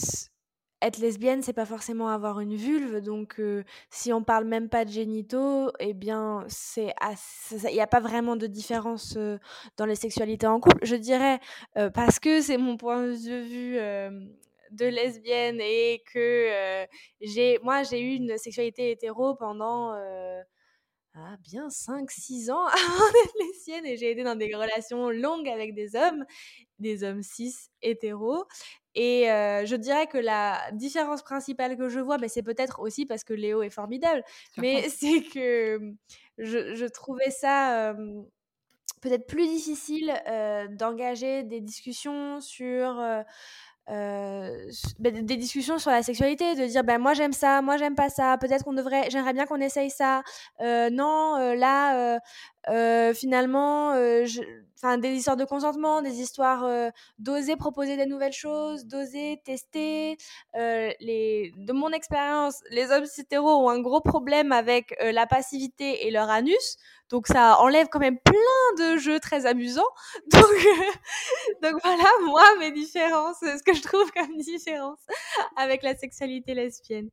[0.82, 3.02] être lesbienne, c'est pas forcément avoir une vulve.
[3.02, 6.94] Donc, euh, si on parle même pas de génitaux, eh bien, c'est
[7.52, 9.18] il n'y a pas vraiment de différence
[9.78, 10.86] dans les sexualités en couple.
[10.86, 11.40] Je dirais,
[11.94, 13.80] parce que c'est mon point de vue
[14.72, 16.86] de lesbienne et que
[17.22, 19.94] j'ai moi j'ai eu une sexualité hétéro pendant
[21.14, 25.74] ah, bien 5-6 ans avant d'être lesbienne et j'ai été dans des relations longues avec
[25.74, 26.26] des hommes,
[26.80, 28.46] des hommes cis hétéros.
[28.96, 33.24] Et je dirais que la différence principale que je vois, ben, c'est peut-être aussi parce
[33.24, 34.24] que Léo est formidable,
[34.58, 35.80] mais c'est que
[36.38, 37.94] je, je, trouvais ça
[39.02, 40.14] peut-être plus difficile
[40.78, 43.22] d'engager des discussions sur euh,
[43.88, 48.10] bah, des discussions sur la sexualité, de dire ben moi j'aime ça, moi j'aime pas
[48.10, 50.24] ça, peut-être qu'on devrait, j'aimerais bien qu'on essaye ça.
[50.62, 52.20] Euh, non, euh, là
[53.14, 53.94] finalement,
[54.26, 54.42] je...
[54.78, 60.18] enfin des histoires de consentement, des histoires d'oser proposer des nouvelles choses, d'oser tester.
[60.56, 66.12] les, de mon expérience, les hommes hétéros ont un gros problème avec la passivité et
[66.12, 66.78] leur anus,
[67.12, 69.84] donc ça enlève quand même plein de jeux très amusants.
[70.32, 70.46] Donc,
[71.62, 75.00] donc voilà, moi mes différences, ce que je trouve comme différence
[75.58, 77.10] avec la sexualité lesbienne.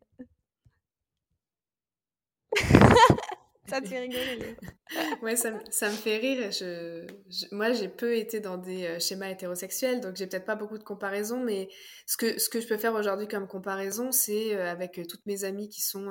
[3.69, 4.57] ça te fait rigoler.
[5.23, 6.51] ouais, ça, ça, me fait rire.
[6.51, 7.07] Je,
[7.53, 10.85] moi, j'ai peu été dans des euh, schémas hétérosexuels, donc j'ai peut-être pas beaucoup de
[10.85, 11.69] comparaisons, mais
[12.07, 15.25] ce que, ce que je peux faire aujourd'hui comme comparaison, c'est euh, avec euh, toutes
[15.27, 16.09] mes amies qui sont,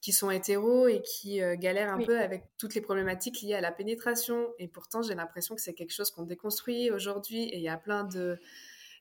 [0.00, 3.72] qui sont hétéros et qui galèrent un peu avec toutes les problématiques liées à la
[3.72, 4.48] pénétration.
[4.58, 7.76] Et pourtant, j'ai l'impression que c'est quelque chose qu'on déconstruit aujourd'hui et il y a
[7.76, 8.38] plein de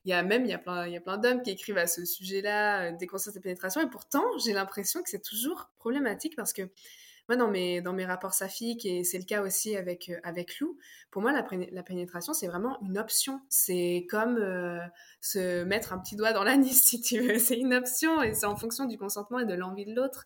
[0.05, 1.79] il y a même il y a plein il y a plein d'hommes qui écrivent
[1.79, 6.35] à ce sujet-là des consciences de pénétration et pourtant j'ai l'impression que c'est toujours problématique
[6.35, 6.69] parce que
[7.27, 10.59] moi, dans mes, dans mes rapports saphiques, et c'est le cas aussi avec, euh, avec
[10.59, 10.77] Lou,
[11.11, 13.41] pour moi, la, la pénétration, c'est vraiment une option.
[13.49, 14.79] C'est comme euh,
[15.21, 17.39] se mettre un petit doigt dans l'anis, si tu veux.
[17.39, 20.25] C'est une option et c'est en fonction du consentement et de l'envie de l'autre.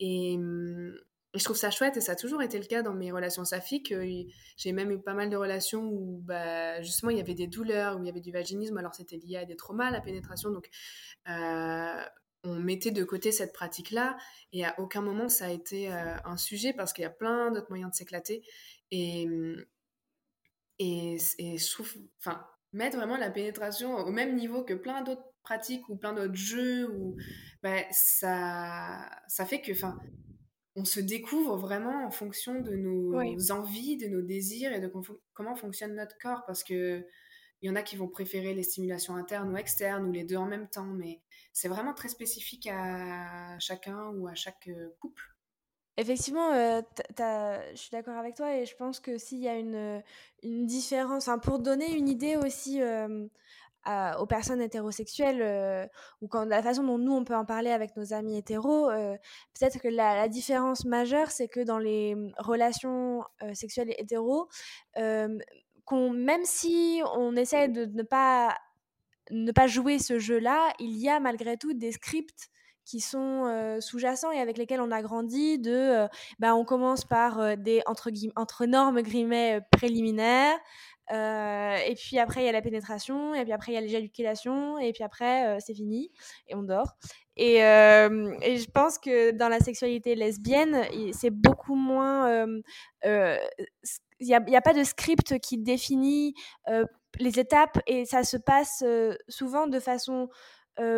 [0.00, 0.94] Et, hum,
[1.34, 3.92] je trouve ça chouette et ça a toujours été le cas dans mes relations saphiques.
[3.92, 4.24] Euh,
[4.56, 7.96] j'ai même eu pas mal de relations où bah, justement il y avait des douleurs,
[7.96, 10.50] où il y avait du vaginisme, alors c'était lié à des traumas, la pénétration.
[10.50, 10.68] Donc
[12.44, 14.16] on mettait de côté cette pratique-là
[14.52, 17.50] et à aucun moment ça a été euh, un sujet parce qu'il y a plein
[17.50, 18.42] d'autres moyens de s'éclater
[18.90, 19.28] et,
[20.78, 25.88] et, je trouve, enfin, mettre vraiment la pénétration au même niveau que plein d'autres pratiques
[25.88, 27.16] ou plein d'autres jeux ou
[27.62, 29.98] ben, ça, ça fait que, enfin,
[30.74, 34.90] on se découvre vraiment en fonction de nos envies, de nos désirs et de
[35.34, 37.06] comment fonctionne notre corps parce que
[37.60, 40.36] il y en a qui vont préférer les stimulations internes ou externes ou les deux
[40.36, 41.20] en même temps, mais
[41.52, 45.22] c'est vraiment très spécifique à chacun ou à chaque euh, couple.
[45.98, 46.80] Effectivement, euh,
[47.18, 50.02] je suis d'accord avec toi et je pense que s'il y a une,
[50.42, 55.90] une différence, pour donner une idée aussi aux personnes hétérosexuelles
[56.22, 59.80] ou quand la façon dont nous on peut en parler avec nos amis hétéros, peut-être
[59.80, 64.48] que la, différence majeure c'est que dans les relations sexuelles hétéros,
[64.96, 68.56] même si on essaie de ne pas
[69.30, 72.48] ne pas jouer ce jeu-là, il y a malgré tout des scripts
[72.84, 76.08] qui sont sous-jacents et avec lesquels on a grandi de
[76.40, 80.58] bah, on commence par des entre, entre normes grimets préliminaires
[81.10, 84.78] et puis après il y a la pénétration et puis après il y a l'éjaculation
[84.78, 86.10] et puis après c'est fini
[86.48, 86.96] et on dort.
[87.36, 90.82] Et, et, je pense que dans la sexualité lesbienne
[91.12, 92.46] c'est beaucoup moins
[93.04, 96.34] il n'y a, pas de script qui définit
[97.18, 98.84] les étapes et ça se passe
[99.28, 100.28] souvent de façon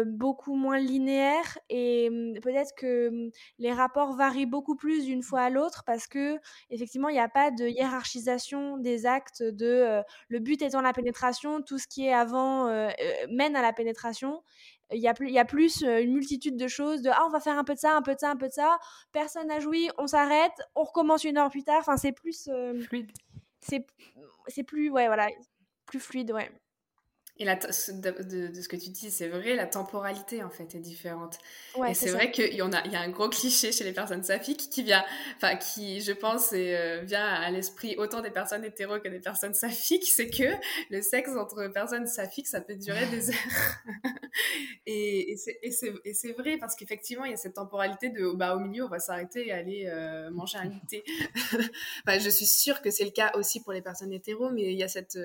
[0.07, 5.41] beaucoup moins linéaire et mmh, peut-être que mmh, les rapports varient beaucoup plus d'une fois
[5.43, 6.39] à l'autre parce que
[6.71, 11.61] effectivement il n'y a pas de hiérarchisation des actes de le but étant la pénétration
[11.63, 12.67] tout ce qui est avant
[13.29, 14.43] mène à la pénétration.
[14.93, 17.31] Il y, a plus, il y a plus une multitude de choses de ah on
[17.31, 18.79] va faire un peu de ça un peu de ça un peu de ça.
[19.13, 21.79] Personne n'a joui on s'arrête on recommence une heure plus tard.
[21.81, 22.49] Enfin c'est plus
[22.83, 23.11] fluide.
[23.61, 23.85] c'est
[24.47, 25.29] c'est plus ouais voilà
[25.87, 26.51] plus fluide, ouais.
[27.41, 30.81] Et la de, de, ce que tu dis, c'est vrai, la temporalité en fait est
[30.81, 31.39] différente.
[31.89, 33.93] et c'est vrai qu'il y, en a, il y a un gros cliché chez les
[33.93, 35.05] personnes saphiques qui vient,
[35.37, 39.53] enfin qui, je pense, euh, vient à l'esprit autant des personnes hétéros que des personnes
[39.55, 40.45] saphiques, c'est que
[40.91, 43.37] le sexe entre personnes saphiques, ça peut durer des heures.
[44.87, 45.73] et, et
[46.13, 49.01] c'est vrai parce qu'effectivement, il y a cette temporalité de, bah, au milieu, on va
[49.01, 51.03] s'arrêter et aller euh, manger un goûter.
[52.07, 54.85] je suis sûre que c'est le cas aussi pour les personnes hétéros, mais il y
[54.85, 55.19] a cette,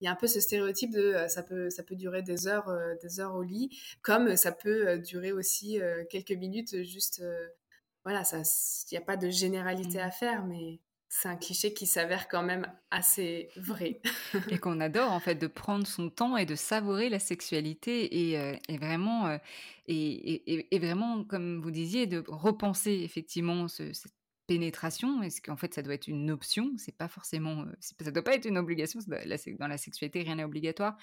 [0.00, 2.46] il y a un peu ce stéréotype de, euh, ça peut ça peut durer des
[2.46, 6.82] heures, euh, des heures au lit, comme ça peut euh, durer aussi euh, quelques minutes.
[6.82, 7.22] Juste,
[8.04, 10.06] voilà, il n'y a pas de généralité mmh.
[10.06, 14.00] à faire, mais c'est un cliché qui s'avère quand même assez vrai.
[14.50, 18.78] et qu'on adore en fait de prendre son temps et de savourer la sexualité et,
[18.78, 19.38] vraiment
[19.86, 24.14] et, vraiment comme vous disiez de repenser effectivement ce, cette
[24.46, 26.72] pénétration Est-ce qu'en fait ça doit être une option?
[26.76, 29.00] C'est pas forcément, ça doit pas être une obligation.
[29.06, 30.96] dans la sexualité, rien n'est obligatoire,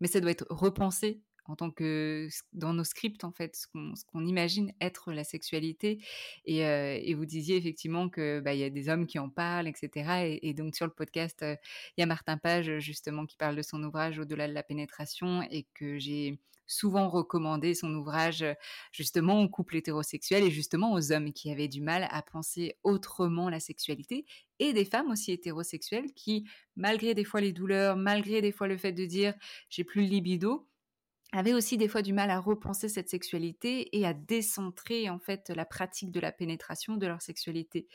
[0.00, 3.66] mais ça doit être repensé en tant que dans nos scripts en fait, ce
[4.06, 6.04] qu'on imagine être la sexualité.
[6.44, 10.38] Et, vous disiez effectivement que bah, il y a des hommes qui en parlent, etc.
[10.42, 13.82] Et, donc sur le podcast, il y a Martin Page justement qui parle de son
[13.82, 18.44] ouvrage Au-delà de la pénétration et que j'ai souvent recommandé son ouvrage
[18.92, 23.48] justement aux couples hétérosexuels et justement aux hommes qui avaient du mal à penser autrement
[23.48, 24.24] la sexualité
[24.58, 28.76] et des femmes aussi hétérosexuelles qui, malgré des fois les douleurs, malgré des fois le
[28.76, 29.34] fait de dire
[29.68, 30.68] j'ai plus le libido,
[31.32, 35.50] avaient aussi des fois du mal à repenser cette sexualité et à décentrer en fait
[35.54, 37.88] la pratique de la pénétration de leur sexualité.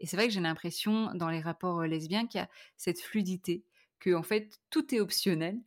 [0.00, 3.64] Et c'est vrai que j'ai l'impression dans les rapports lesbiens qu'il y a cette fluidité,
[3.98, 5.60] que en fait tout est optionnel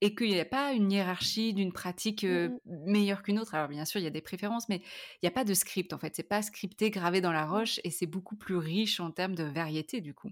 [0.00, 3.54] et qu'il n'y a pas une hiérarchie d'une pratique Mmh meilleure qu'une autre.
[3.54, 5.92] Alors bien sûr, il y a des préférences, mais il n'y a pas de script
[5.92, 6.14] en fait.
[6.16, 9.44] C'est pas scripté, gravé dans la roche, et c'est beaucoup plus riche en termes de
[9.44, 10.30] variété du coup.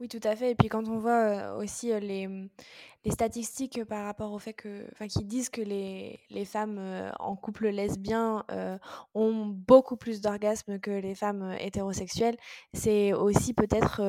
[0.00, 0.52] Oui, tout à fait.
[0.52, 2.48] Et puis quand on voit aussi les, mmh,
[3.04, 7.36] les statistiques par rapport au fait que, enfin, qui disent que les, les femmes en
[7.36, 8.44] couple lesbien
[9.14, 12.36] ont beaucoup plus d'orgasmes que les femmes hétérosexuelles,
[12.72, 14.00] c'est aussi peut-être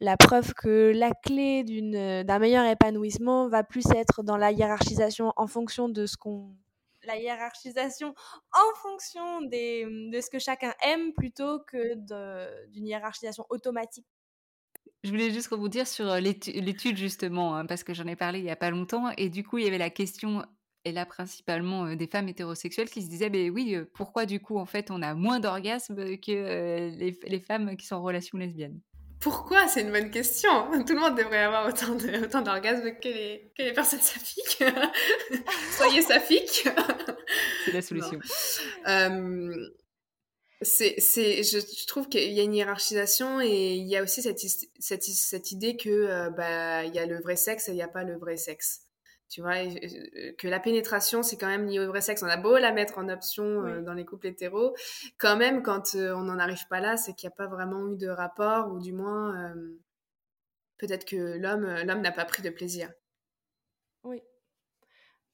[0.00, 1.64] la preuve que la clé
[2.24, 6.54] d'un meilleur épanouissement va plus être dans la hiérarchisation en fonction de ce qu'on
[7.04, 8.14] la hiérarchisation
[8.52, 11.94] en fonction des, mmh, de ce que chacun aime plutôt que
[12.68, 14.06] d'une hiérarchisation automatique
[15.04, 18.50] je voulais juste rebondir sur l'étude justement, hein, parce que j'en ai parlé il y
[18.50, 20.44] a pas longtemps, et du coup il y avait la question,
[20.84, 24.66] et là principalement des femmes hétérosexuelles qui se disaient, mais oui, pourquoi du coup en
[24.66, 28.80] fait on a moins d'orgasmes que les, les, femmes qui sont en relation lesbienne?
[29.20, 29.68] Pourquoi?
[29.68, 30.50] C'est une bonne question.
[30.86, 34.64] Tout le monde devrait avoir autant, de, autant d'orgasmes que les, que les personnes saphiques.
[35.72, 36.66] Soyez saphiques.
[37.64, 38.18] C'est la solution.
[40.62, 44.40] C'est, c'est, je, trouve qu'il y a une hiérarchisation et il y a aussi cette,
[44.78, 47.82] cette, cette idée que euh, bah il y a le vrai sexe et il n'y
[47.82, 48.82] a pas le vrai sexe.
[49.30, 52.22] Tu vois, euh, que la pénétration c'est quand même lié au vrai sexe.
[52.22, 54.76] On a beau la mettre en option euh, dans les couples hétéros,
[55.16, 57.96] quand même quand on n'en arrive pas là, c'est qu'il n'y a pas vraiment eu
[57.96, 59.54] de rapport ou du moins
[60.76, 62.92] peut-être que l'homme l'homme n'a pas pris de plaisir.
[64.04, 64.22] Oui.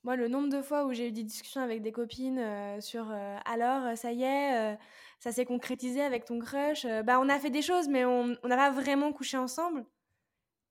[0.05, 3.11] Moi, le nombre de fois où j'ai eu des discussions avec des copines sur
[3.45, 4.79] alors, ça y est,
[5.18, 6.87] ça s'est concrétisé avec ton crush.
[7.05, 9.85] bah, on a fait des choses, mais on n'a pas vraiment couché ensemble.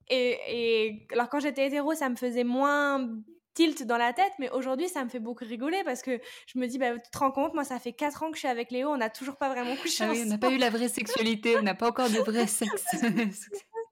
[0.08, 3.08] Et, et alors, quand j'étais hétéro, ça me faisait moins
[3.56, 6.66] tilt dans la tête, mais aujourd'hui, ça me fait beaucoup rigoler parce que je me
[6.66, 8.70] dis, bah, tu te rends compte, moi, ça fait 4 ans que je suis avec
[8.70, 10.26] Léo, on n'a toujours pas vraiment couché ah ensemble.
[10.26, 12.84] on n'a pas eu la vraie sexualité, on n'a pas encore de vrai sexe.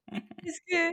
[0.09, 0.91] Parce que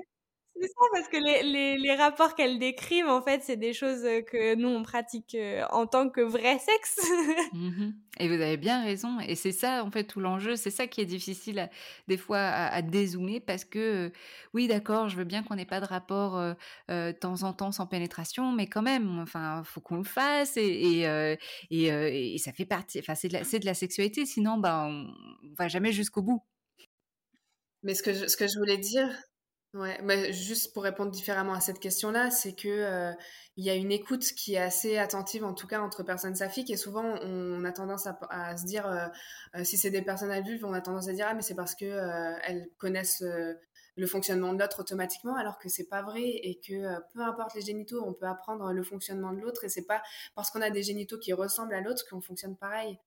[0.60, 4.02] c'est ça, parce que les, les, les rapports qu'elle décrivent, en fait, c'est des choses
[4.30, 5.36] que nous, on pratique
[5.70, 7.00] en tant que vrai sexe.
[7.52, 9.20] Mmh et vous avez bien raison.
[9.20, 10.54] Et c'est ça, en fait, tout l'enjeu.
[10.54, 11.70] C'est ça qui est difficile,
[12.08, 14.12] des fois, à, dézoomer, parce que,
[14.52, 16.38] oui, d'accord, je veux bien qu'on n'ait pas de rapport
[16.88, 20.58] de temps en temps sans pénétration, mais quand même, enfin, faut qu'on le fasse.
[20.58, 21.06] Et,
[21.70, 25.54] et, et, ça fait partie, enfin, c'est de, la, de la sexualité, sinon, bah, on
[25.58, 26.42] va jamais jusqu'au bout.
[27.82, 29.08] Mais ce que ce que je voulais dire,
[29.74, 33.12] Ouais, bah, juste pour répondre différemment à cette question-là, c'est que euh,
[33.56, 36.76] y a une écoute qui est assez attentive, en tout cas entre personnes saphiques, et
[36.76, 39.06] souvent on a tendance à, se dire, euh,
[39.56, 41.74] euh, si c'est des personnes adultes, on a tendance à dire ah mais c'est parce
[41.74, 41.86] que
[42.44, 43.24] elles connaissent
[43.96, 47.62] le fonctionnement de l'autre automatiquement, alors que c'est pas vrai et que peu importe les
[47.62, 50.02] génitaux, on peut apprendre le fonctionnement de l'autre, et c'est pas
[50.34, 52.98] parce qu'on a des génitaux qui ressemblent à l'autre qu'on fonctionne pareil.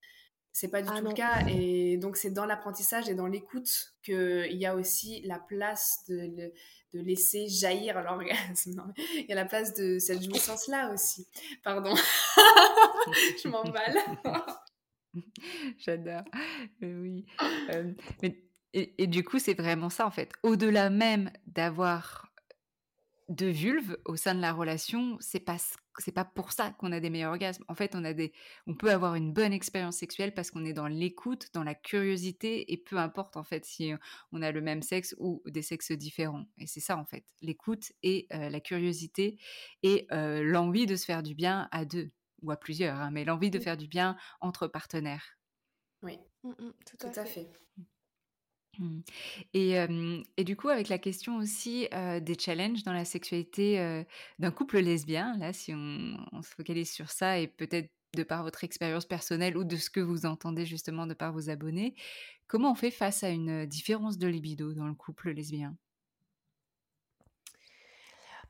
[0.56, 1.46] C'est pas du ah tout le cas.
[1.50, 6.28] Et donc, c'est dans l'apprentissage et dans l'écoute qu'il y a aussi la place de,
[6.94, 8.94] de laisser jaillir l'orgasme.
[9.16, 11.28] Il y a la place de cette jouissance-là aussi.
[11.62, 11.94] Pardon.
[13.44, 13.98] Je m'emballe.
[15.78, 16.24] J'adore.
[16.82, 17.26] Oui.
[17.72, 17.92] Euh,
[18.24, 20.32] et, et, du coup, c'est vraiment ça, en fait.
[20.42, 22.32] Au-delà même d'avoir
[23.28, 25.58] de vulve au sein de la relation, c'est pas
[26.02, 27.64] c'est pas pour ça qu'on a des meilleurs orgasmes.
[27.68, 28.34] En fait, on a des
[28.68, 32.72] on peut avoir une bonne expérience sexuelle parce qu'on est dans l'écoute, dans la curiosité
[32.74, 33.94] et peu importe en fait si
[34.32, 36.46] on a le même sexe ou des sexes différents.
[36.58, 39.38] Et c'est ça en fait, l'écoute et la curiosité
[39.84, 43.50] et l'envie de se faire du bien à deux ou à plusieurs, hein, mais l'envie
[43.50, 45.38] de faire du bien entre partenaires.
[46.04, 47.50] Oui, mmh, mmh, tout, à, fait.
[47.78, 47.84] Mmh.
[49.54, 49.76] Et,
[50.38, 54.06] et, du coup, avec la question aussi des challenges dans la sexualité
[54.40, 58.64] d'un couple lesbien, là, si on, se focalise sur ça et peut-être de par votre
[58.64, 61.96] expérience personnelle ou de ce que vous entendez justement de par vos abonnés,
[62.48, 65.76] comment on fait face à une différence de libido dans le couple lesbien?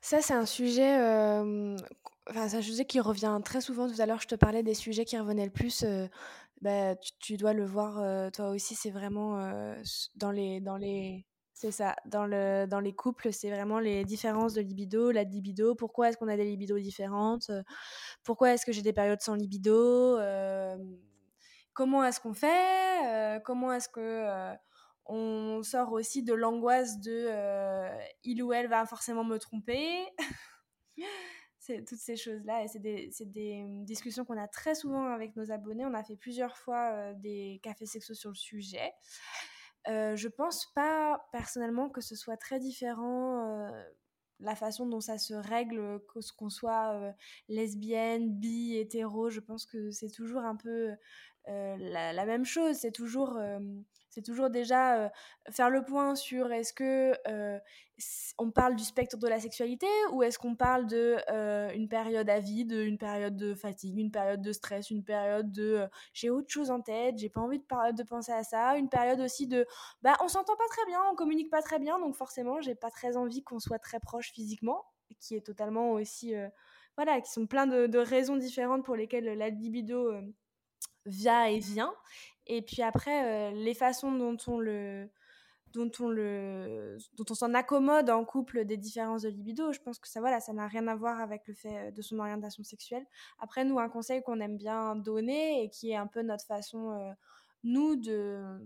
[0.02, 0.96] Ça, c'est un sujet.
[2.30, 3.92] Enfin, c'est un sujet qui revient très souvent.
[3.92, 5.84] Tout à l'heure, je te parlais des sujets qui revenaient le plus
[6.62, 8.76] bah, tu, dois le voir toi aussi.
[8.76, 9.38] C'est vraiment
[10.16, 14.54] dans les dans les c'est ça dans le dans les couples, c'est vraiment les différences
[14.54, 15.76] de libido, la libido.
[15.76, 17.52] Pourquoi est-ce qu'on a des libidos différentes
[18.24, 20.18] Pourquoi est-ce que j'ai des périodes sans libido
[21.74, 24.56] Comment est-ce qu'on fait Comment est-ce que
[25.06, 27.30] on sort aussi de l'angoisse de
[28.24, 30.06] il ou elle va forcément me tromper
[31.88, 32.64] toutes ces choses-là.
[32.64, 35.86] Et c'est des, mmh, discussions qu'on a très souvent avec nos abonnés.
[35.86, 38.94] On a fait plusieurs fois des cafés sexos sur le sujet.
[39.88, 43.72] Euh, je pense pas personnellement que ce soit très différent
[44.42, 46.00] la façon dont ça se règle,
[46.38, 47.14] qu'on soit
[47.48, 49.30] lesbienne, bi, hétéro.
[49.30, 50.92] Je pense que c'est toujours un peu
[51.48, 52.76] la, même chose.
[52.76, 53.40] C'est toujours,
[54.10, 55.12] c'est toujours déjà
[55.50, 57.14] faire le point sur est-ce que
[58.38, 61.18] on parle du spectre de la sexualité ou est-ce qu'on parle de
[61.76, 65.88] une période à vide, une période de fatigue, une période de stress, une période de
[66.14, 69.20] j'ai autre chose en tête, j'ai pas envie de, de penser à ça, une période
[69.20, 69.66] aussi de
[70.02, 72.92] bah on s'entend pas très bien, on communique pas très bien, donc forcément j'ai pas
[72.92, 74.84] très envie qu'on soit très proche physiquement,
[75.20, 76.34] qui est totalement aussi
[76.98, 80.12] voilà, qui sont plein de, raisons différentes pour lesquelles la libido
[81.06, 81.94] vient et vient.
[82.48, 85.10] Et puis après, les façons dont on le
[85.76, 90.00] dont on le dont on s'en accommode en couple des différences de libido je pense
[90.00, 93.06] que ça voilà ça n'a rien à voir avec le fait de son orientation sexuelle
[93.40, 97.14] après nous un conseil qu'on aime bien donner et qui est un peu notre façon
[97.64, 98.58] nous de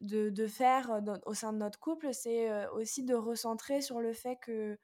[0.00, 4.78] de, faire au sein de notre couple c'est aussi de recentrer sur le fait que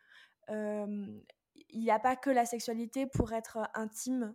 [0.49, 4.35] il n'y a pas que la sexualité pour être intime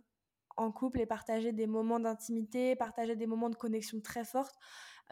[0.60, 4.54] en couple et partager des moments d'intimité, partager des moments de connexion très fortes.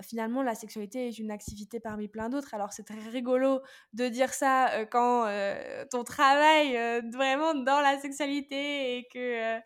[0.03, 2.55] Finalement, la sexualité est une activité parmi plein d'autres.
[2.55, 3.61] Alors, c'est très rigolo
[3.95, 9.57] de dire ça euh, quand euh, ton travail euh, vraiment dans la sexualité et que,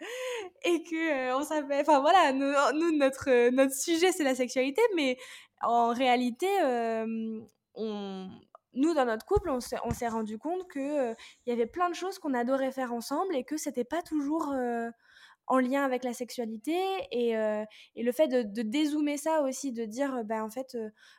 [0.65, 1.83] et que on s'appelle.
[1.83, 5.19] Enfin, voilà, nous, notre, notre sujet, c'est la sexualité, mais
[5.61, 6.47] en réalité,
[7.77, 11.15] nous, dans notre couple, on s'est rendu compte qu'il
[11.47, 14.55] il y avait plein de choses qu'on adorait faire ensemble et que c'était pas toujours
[15.47, 16.77] en lien avec la sexualité
[17.11, 20.77] et, et le fait de, dézoomer ça aussi, de dire, ben, en fait,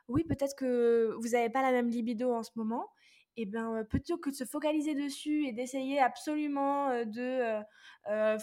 [0.08, 2.90] oui, peut-être que vous n'avez pas la même libido en ce moment,
[3.36, 7.60] et ben plutôt que de se focaliser dessus et d'essayer absolument de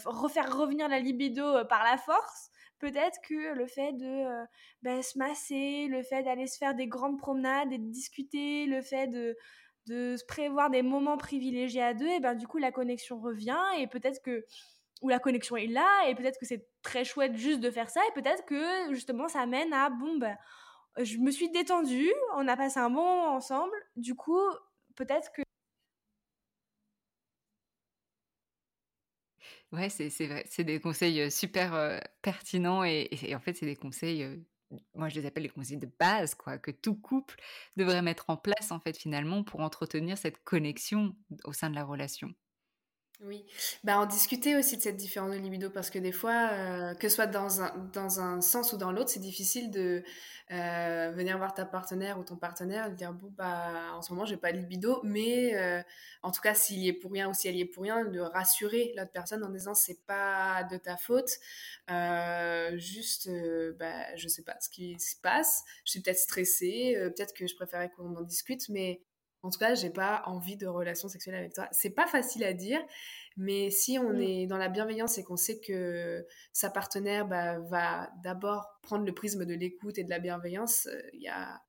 [0.05, 2.51] refaire revenir la libido par la force,
[2.81, 4.25] peut-être que le fait de
[4.83, 8.83] ben, se masser, le fait d'aller se faire des grandes promenades et de discuter, le
[8.83, 9.37] fait de,
[9.87, 13.63] de se prévoir des moments privilégiés à deux, et ben du coup la connexion revient
[13.79, 14.45] et peut-être que
[15.01, 18.01] où la connexion est là et peut-être que c'est très chouette juste de faire ça
[18.09, 20.37] et peut-être que justement ça amène à bon ben
[20.99, 24.39] je me suis détendue, on a passé un bon moment ensemble, du coup
[24.97, 25.43] peut-être que
[29.73, 34.27] Ouais, c'est vrai, c'est des conseils super pertinents et, en fait, c'est des conseils,
[34.95, 37.37] moi je les appelle les conseils de base, quoi, que tout couple
[37.77, 41.85] devrait mettre en place en fait finalement pour entretenir cette connexion au sein de la
[41.85, 42.35] relation.
[43.23, 43.45] Oui,
[43.85, 47.07] bah, en discuter aussi de cette différence de libido parce que des fois, euh, que
[47.11, 50.03] ce soit dans un, dans un sens ou dans l'autre, c'est difficile de
[50.51, 54.25] euh, venir voir ta partenaire ou ton partenaire et dire bon bah en ce moment
[54.25, 55.83] j'ai pas de libido, mais euh,
[56.23, 58.07] en tout cas s'il y est pour rien ou si elle y est pour rien,
[58.07, 61.31] de rassurer l'autre personne en disant c'est pas de ta faute,
[62.79, 63.29] juste
[63.79, 67.55] bah je sais pas ce qui se passe, je suis peut-être stressée, peut-être que je
[67.55, 69.03] préférais qu'on en discute, mais
[69.43, 71.69] en tout cas, j'ai pas envie de relation sexuelle avec toi.
[71.73, 72.81] C'est pas facile à dire,
[73.37, 74.21] mais si on mm.
[74.21, 79.15] est dans la bienveillance et qu'on sait que sa partenaire bah, va d'abord prendre le
[79.15, 81.61] prisme de l'écoute et de la bienveillance, euh, il y a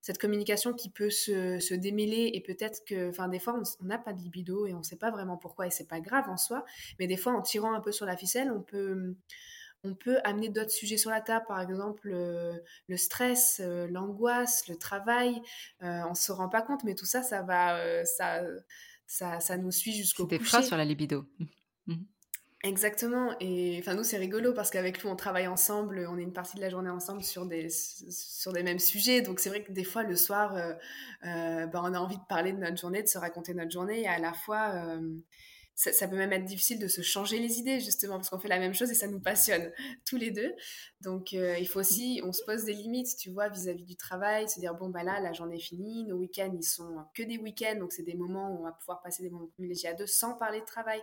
[0.00, 4.12] cette communication qui peut se, démêler et peut-être que, enfin, des fois, on n'a pas
[4.12, 6.64] de libido et on ne sait pas vraiment pourquoi et c'est pas grave en soi,
[6.98, 9.16] mais des fois, en tirant un peu sur la ficelle, on peut
[9.84, 12.52] on peut amener d'autres sujets sur la table, par exemple euh,
[12.88, 15.40] le stress, euh, l'angoisse, le travail.
[15.82, 18.42] Euh, on se rend pas compte, mais tout ça, ça va, ça,
[19.06, 20.38] ça, ça, nous suit jusqu'au coucher.
[20.38, 21.24] Des phrases sur la libido.
[21.86, 21.94] Mmh.
[22.64, 23.36] Exactement.
[23.38, 26.56] Et enfin, nous, c'est rigolo parce qu'avec nous, on travaille ensemble, on est une partie
[26.56, 29.22] de la journée ensemble sur des, sur des mêmes sujets.
[29.22, 30.54] Donc, c'est vrai que des fois, le soir,
[31.22, 34.00] ben, on a envie de parler de notre journée, de se raconter notre journée.
[34.00, 34.74] Et à la fois,
[35.78, 38.58] ça, peut même être difficile de se changer les idées, justement, parce qu'on fait la
[38.58, 39.72] même chose et ça nous passionne
[40.04, 40.52] tous les deux.
[41.00, 44.48] Donc, euh, il faut aussi, on se pose des limites, tu vois, vis-à-vis du travail,
[44.48, 47.38] se dire, bon, bah là, la journée est finie, nos week-ends, ils sont que des
[47.38, 50.08] week-ends, donc c'est des moments où on va pouvoir passer des moments privilégiés à deux
[50.08, 51.00] sans parler de travail.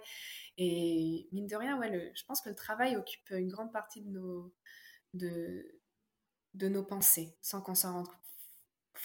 [0.58, 4.10] Et mine de rien, ouais, je pense que le travail occupe une grande partie de
[4.10, 4.54] nos,
[5.14, 5.80] de,
[6.54, 8.08] de nos pensées, sans qu'on s'en rende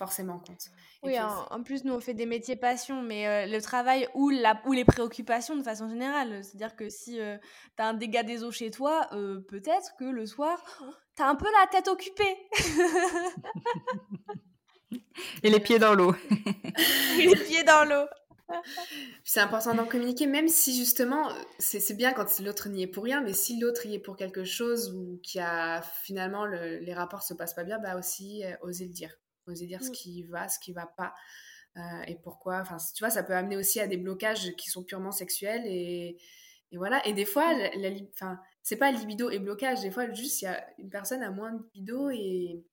[0.00, 0.70] forcément compte.
[1.02, 4.58] oui, en, plus, nous, on fait des métiers passion, mais euh, le travail ou, la,
[4.64, 6.42] ou les préoccupations de façon générale.
[6.42, 7.36] C'est-à-dire que si euh,
[7.76, 10.58] tu as un dégât des eaux chez toi, euh, peut-être que le soir,
[11.16, 12.38] tu as un peu la tête occupée.
[15.42, 16.14] Et les pieds dans l'eau.
[17.18, 18.06] les pieds dans l'eau.
[19.22, 21.30] C'est important d'en communiquer, même si justement,
[21.60, 24.42] c'est bien quand l'autre n'y est pour rien, mais si l'autre y est pour quelque
[24.42, 28.92] chose ou qui a finalement les rapports se passent pas bien, bah aussi oser le
[28.92, 29.20] dire
[29.50, 29.92] oser dire ce mm.
[29.92, 31.14] qui va, ce qui va pas.
[31.76, 32.60] Euh, et pourquoi.
[32.60, 36.16] Enfin, tu vois, ça peut amener aussi à des blocages qui sont purement sexuels et,
[36.72, 37.06] et voilà.
[37.06, 37.80] Et des fois, mm.
[37.80, 39.80] la, enfin, c'est pas libido et blocage.
[39.80, 42.64] Des fois, juste, il y a une personne a moins de libido et,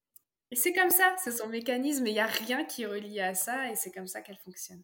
[0.51, 1.15] et c'est comme ça.
[1.23, 2.07] C'est son mécanisme.
[2.07, 4.83] Il n'y a rien qui est relié à ça et c'est comme ça qu'elle fonctionne.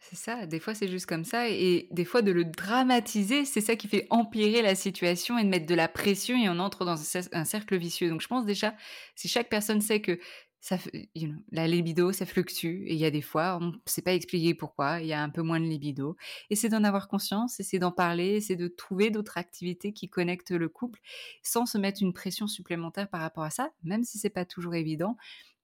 [0.00, 3.60] C'est ça, des fois c'est juste comme ça et des fois de le dramatiser, c'est
[3.60, 6.84] ça qui fait empirer la situation et de mettre de la pression et on entre
[6.84, 6.96] dans
[7.32, 8.08] un cercle vicieux.
[8.08, 8.74] Donc je pense déjà,
[9.16, 10.18] si chaque personne sait que
[11.52, 14.54] la libido, ça fluctue et il y a des fois, on ne sait pas expliquer
[14.54, 16.16] pourquoi, il y a un peu moins de libido.
[16.50, 20.08] Et c'est d'en avoir conscience, et c'est d'en parler, c'est de trouver d'autres activités qui
[20.08, 21.00] connectent le couple
[21.42, 24.74] sans se mettre une pression supplémentaire par rapport à ça, même si c'est pas toujours
[24.74, 25.16] évident.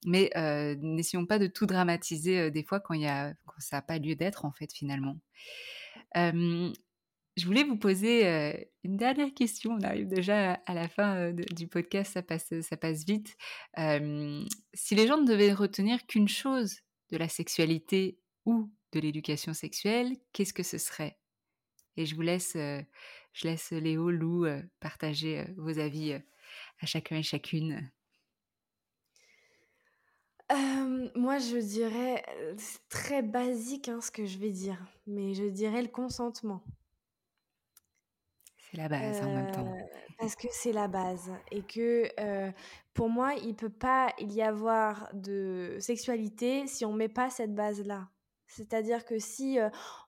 [0.07, 0.31] Mais
[0.81, 4.45] n'essayons pas de tout dramatiser des fois quand, y a, ça n'a pas lieu d'être,
[4.45, 5.19] en fait, finalement.
[7.37, 9.73] Je voulais vous poser une dernière question.
[9.73, 13.37] On arrive déjà à la fin du podcast, ça passe, ça passe vite.
[13.77, 16.77] si les gens ne devaient retenir qu'une chose
[17.11, 21.19] de la sexualité ou de l'éducation sexuelle, qu'est-ce que ce serait?
[21.97, 24.47] Et je vous laisse, je laisse Léo, Lou
[24.81, 26.13] partager vos avis
[26.81, 27.91] à chacun et chacune
[31.15, 32.23] moi, je dirais,
[32.59, 36.63] c'est très basique, hein, ce que je vais dire, mais je dirais le consentement.
[38.75, 39.77] La base, en même temps.
[40.19, 42.09] parce que c'est la base et que,
[42.93, 48.09] pour moi, il peut pas y avoir de sexualité si on met pas cette base-là.
[48.47, 49.59] C'est-à-dire que si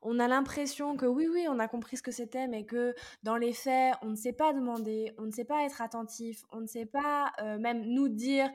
[0.03, 2.95] on a l'impression que oui, oui, on a compris ce que c'était, mais que
[3.25, 6.61] dans les faits, on ne sait pas demander, on ne sait pas être attentif, on
[6.61, 8.49] ne sait pas même nous dire,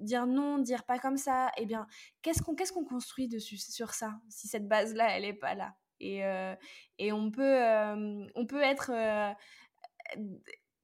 [0.00, 1.86] dire non, dire pas comme ça, eh bien,
[2.22, 5.74] qu'est-ce qu'on qu'est-ce qu'on construit dessus sur ça, si cette base-là, elle n'est pas là?
[6.04, 6.22] Et,
[6.98, 7.60] et on peut,
[8.34, 8.92] on peut être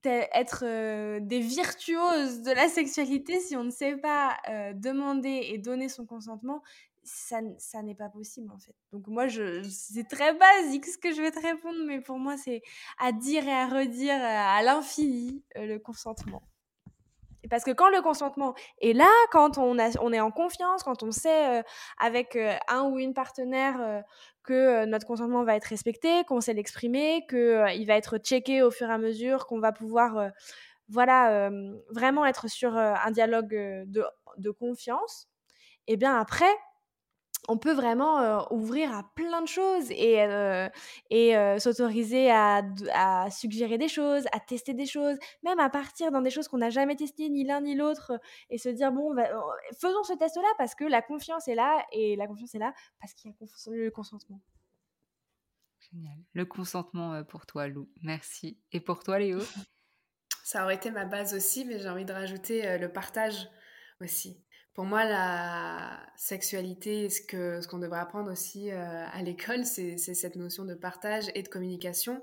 [0.02, 4.36] être des virtuoses de la sexualité si on ne sait pas
[4.74, 6.62] demander et donner son consentement
[7.02, 8.74] ça, ça n'est pas possible en fait.
[8.92, 12.36] Donc moi, je, c'est très basique ce que je vais te répondre, mais pour moi,
[12.36, 12.62] c'est
[12.98, 16.42] à dire et à redire euh, à l'infini euh, le consentement.
[17.48, 21.60] Parce que quand le consentement est là, quand on, est en confiance, quand on sait
[21.60, 21.62] euh,
[21.98, 22.36] avec
[22.68, 24.02] un ou une partenaire
[24.42, 28.90] que notre consentement va être respecté, qu'on sait l'exprimer, qu'il va être checké au fur
[28.90, 30.30] et à mesure, qu'on va pouvoir
[30.88, 31.50] voilà,
[31.90, 33.48] vraiment être sur un dialogue
[33.86, 34.04] de,
[34.38, 35.28] de confiance,
[35.86, 36.52] et eh bien après,
[37.48, 40.24] on peut vraiment ouvrir à plein de choses et,
[41.10, 42.62] et s'autoriser à,
[43.30, 46.70] suggérer des choses, à tester des choses, même à partir dans des choses qu'on n'a
[46.70, 48.20] jamais testées ni l'un ni l'autre
[48.50, 49.14] et se dire bon,
[49.78, 53.14] faisons ce test-là parce que la confiance est là et la confiance est là parce
[53.14, 53.36] qu'il y a
[53.74, 54.40] le consentement.
[55.92, 56.18] Génial.
[56.34, 57.88] Le consentement pour toi, Lou.
[58.02, 58.58] Merci.
[58.72, 59.40] Et pour toi, Léo?
[60.44, 63.48] Ça aurait été ma base aussi, mais j'ai envie de rajouter le partage
[64.00, 64.44] aussi.
[64.74, 69.98] Pour moi, la sexualité, ce que ce qu'on devrait apprendre aussi euh, à l'école, c'est
[69.98, 72.22] cette notion de partage et de communication.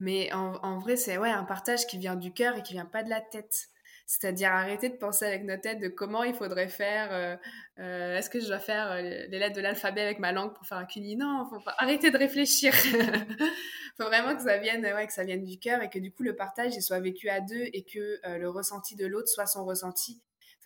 [0.00, 3.04] Mais en, vrai, c'est ouais un partage qui vient du cœur et qui vient pas
[3.04, 3.68] de la tête.
[4.06, 7.12] C'est-à-dire arrêter de penser avec nos têtes de comment il faudrait faire.
[7.12, 7.36] Euh,
[7.78, 10.78] euh, est-ce que je dois faire les lettres de l'alphabet avec ma langue pour faire
[10.78, 11.16] un cuni?
[11.16, 12.74] Non, faut arrêter de réfléchir.
[13.96, 16.24] faut vraiment que ça vienne, ouais, que ça vienne du cœur et que du coup
[16.24, 19.64] le partage il soit vécu à deux et que le ressenti de l'autre soit son
[19.64, 20.20] ressenti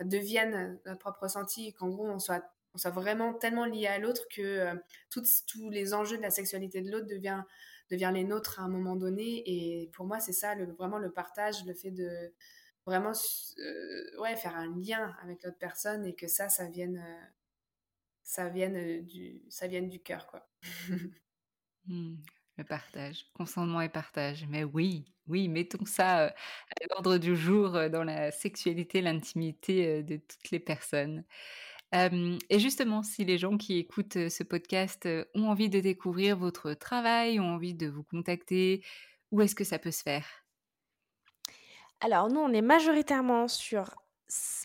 [0.04, 2.44] devienne notre propre ressenti, qu'en gros on soit,
[2.74, 4.74] on soit vraiment tellement lié à l'autre que euh,
[5.10, 7.42] tous les enjeux de la sexualité de l'autre devient,
[7.90, 9.42] devient les nôtres à un moment donné.
[9.46, 12.32] Et pour moi, c'est ça, le, vraiment le partage, le fait de
[12.86, 13.12] vraiment
[13.58, 17.26] euh, ouais, faire un lien avec l'autre personne et que ça, ça vienne, euh,
[18.22, 20.48] ça vienne du, ça vienne du cœur, quoi.
[21.86, 22.16] Mmh.
[22.58, 24.46] Le partage, consentement et partage.
[24.50, 26.34] Mais oui, oui, mettons ça à
[26.90, 31.24] l'ordre du jour dans la sexualité, l'intimité de toutes les personnes.
[31.92, 37.40] et justement, si les gens qui écoutent ce podcast ont envie de découvrir votre travail,
[37.40, 38.84] ont envie de vous contacter,
[39.30, 40.26] où est-ce que ça peut se faire?
[42.00, 43.96] Alors, nous, on est majoritairement sur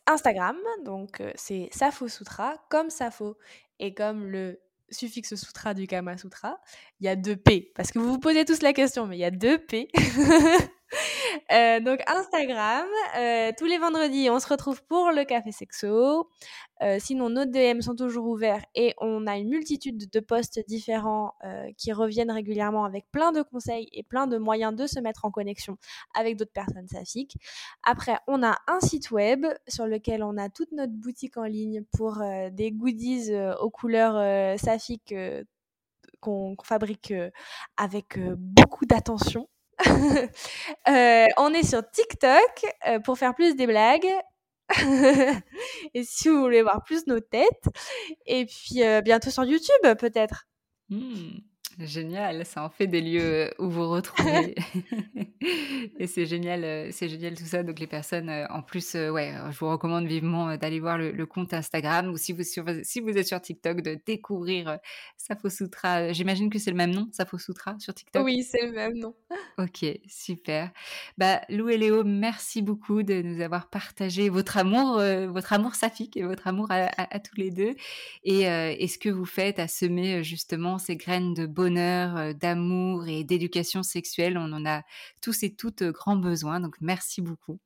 [0.06, 3.38] Instagram, donc c'est Safo Sutra, comme Safo
[3.80, 4.60] et comme le
[4.94, 6.60] suffixe sutra du Kama Sutra,
[7.00, 7.72] il y a deux P.
[7.76, 9.90] Parce que vous vous posez tous la question, mais il y a deux P.
[11.52, 16.30] Euh, donc Instagram, euh, tous les vendredis, on se retrouve pour le café sexo.
[16.82, 21.34] Euh, sinon, nos DM sont toujours ouverts et on a une multitude de posts différents
[21.78, 25.32] qui reviennent régulièrement avec plein de conseils et plein de moyens de se mettre en
[25.32, 25.78] connexion
[26.14, 27.38] avec d'autres personnes saphiques.
[27.84, 31.84] Après, on a un site web sur lequel on a toute notre boutique en ligne
[31.98, 32.22] pour
[32.52, 35.16] des goodies aux couleurs saphiques
[36.20, 37.14] qu'on fabrique
[37.78, 39.48] avec beaucoup d'attention.
[40.90, 44.08] Euh, on est sur TikTok euh, pour faire plus des blagues.
[45.94, 47.66] et si vous voulez voir plus nos têtes.
[48.26, 50.46] Et puis euh, bientôt sur YouTube, peut-être.
[50.90, 51.40] Mmh.
[51.80, 54.56] Génial, ça en fait des lieux où vous retrouvez.
[56.00, 57.64] et c'est génial, euh, c'est génial tout ça.
[57.64, 61.26] Donc les personnes, euh, en plus, euh, ouais, je vous recommande vivement d'aller voir le,
[61.26, 64.78] compte Instagram ou si vous, si vous êtes sur TikTok, de découvrir
[65.18, 66.12] Safo Sutra.
[66.12, 68.24] J'imagine que c'est le même nom, Safo Sutra, sur TikTok?
[68.24, 69.16] Oui, c'est le même nom.
[69.58, 70.72] ok, super.
[71.18, 76.18] Bah, Lou et Léo, merci beaucoup de nous avoir partagé votre amour, votre amour saphique
[76.18, 77.74] et votre amour à, tous les deux.
[78.24, 83.08] Et, et ce que vous faites à semer justement ces graines de bonheur bonheur, d'amour
[83.08, 84.38] et d'éducation sexuelle.
[84.38, 84.82] On en a
[85.22, 86.60] tous et toutes grand besoin.
[86.60, 87.60] Donc merci beaucoup.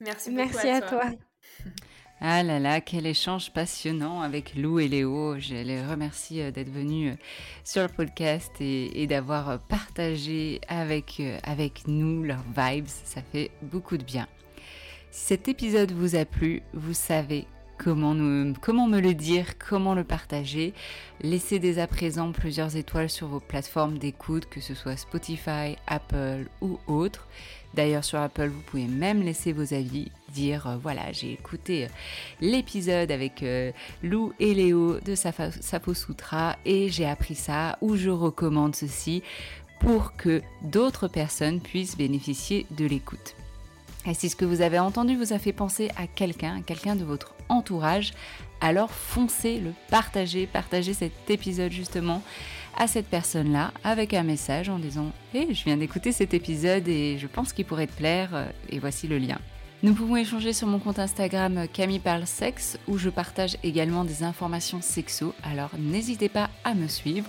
[0.00, 0.48] Merci beaucoup.
[0.52, 1.04] Merci à, toi.
[2.18, 5.38] Ah là là, quel échange passionnant avec Lou et Léo.
[5.38, 7.14] Je les remercie d'être venus
[7.62, 12.86] sur le podcast et, d'avoir partagé avec, avec nous leurs vibes.
[12.86, 14.26] Ça fait beaucoup de bien.
[15.10, 17.46] Si cet épisode vous a plu, vous savez
[17.78, 20.74] comment, me le dire, comment le partager.
[21.20, 26.46] Laissez dès à présent plusieurs étoiles sur vos plateformes d'écoute, que ce soit Spotify, Apple
[26.60, 27.26] ou autres.
[27.74, 31.88] D'ailleurs sur Apple, vous pouvez même laisser vos avis, dire euh, voilà j'ai écouté euh,
[32.40, 33.70] l'épisode avec euh,
[34.02, 39.22] Lou et Léo de Sapo Sutra et j'ai appris ça ou je recommande ceci
[39.80, 43.34] pour que d'autres personnes puissent bénéficier de l'écoute.
[44.08, 46.96] Et si ce que vous avez entendu vous a fait penser à quelqu'un, à quelqu'un
[46.96, 48.12] de votre entourage,
[48.60, 52.22] alors foncez le partagez, partagez cet épisode justement
[52.76, 57.18] à cette personne-là avec un message en disant Hé, je viens d'écouter cet épisode et
[57.18, 59.38] je pense qu'il pourrait te plaire, euh, et voici le lien.
[59.82, 64.22] Nous pouvons échanger sur mon compte Instagram Camille Parle Sexe où je partage également des
[64.22, 67.28] informations sexo, alors n'hésitez pas à me suivre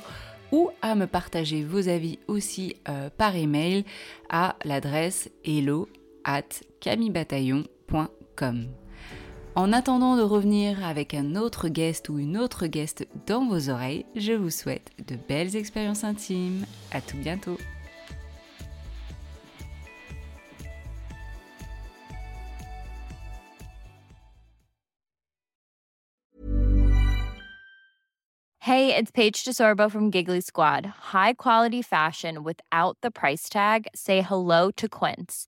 [0.51, 3.83] ou à me partager vos avis aussi euh, par email
[4.29, 5.89] à l'adresse hello
[6.23, 6.43] at
[6.79, 8.67] camibataillon.com.
[9.55, 14.05] En attendant de revenir avec un autre guest ou une autre guest dans vos oreilles,
[14.15, 16.65] je vous souhaite de belles expériences intimes.
[16.91, 17.57] À tout bientôt.
[28.67, 30.85] Hey, it's Paige DeSorbo from Giggly Squad.
[30.85, 33.87] High quality fashion without the price tag.
[33.95, 35.47] Say hello to Quince.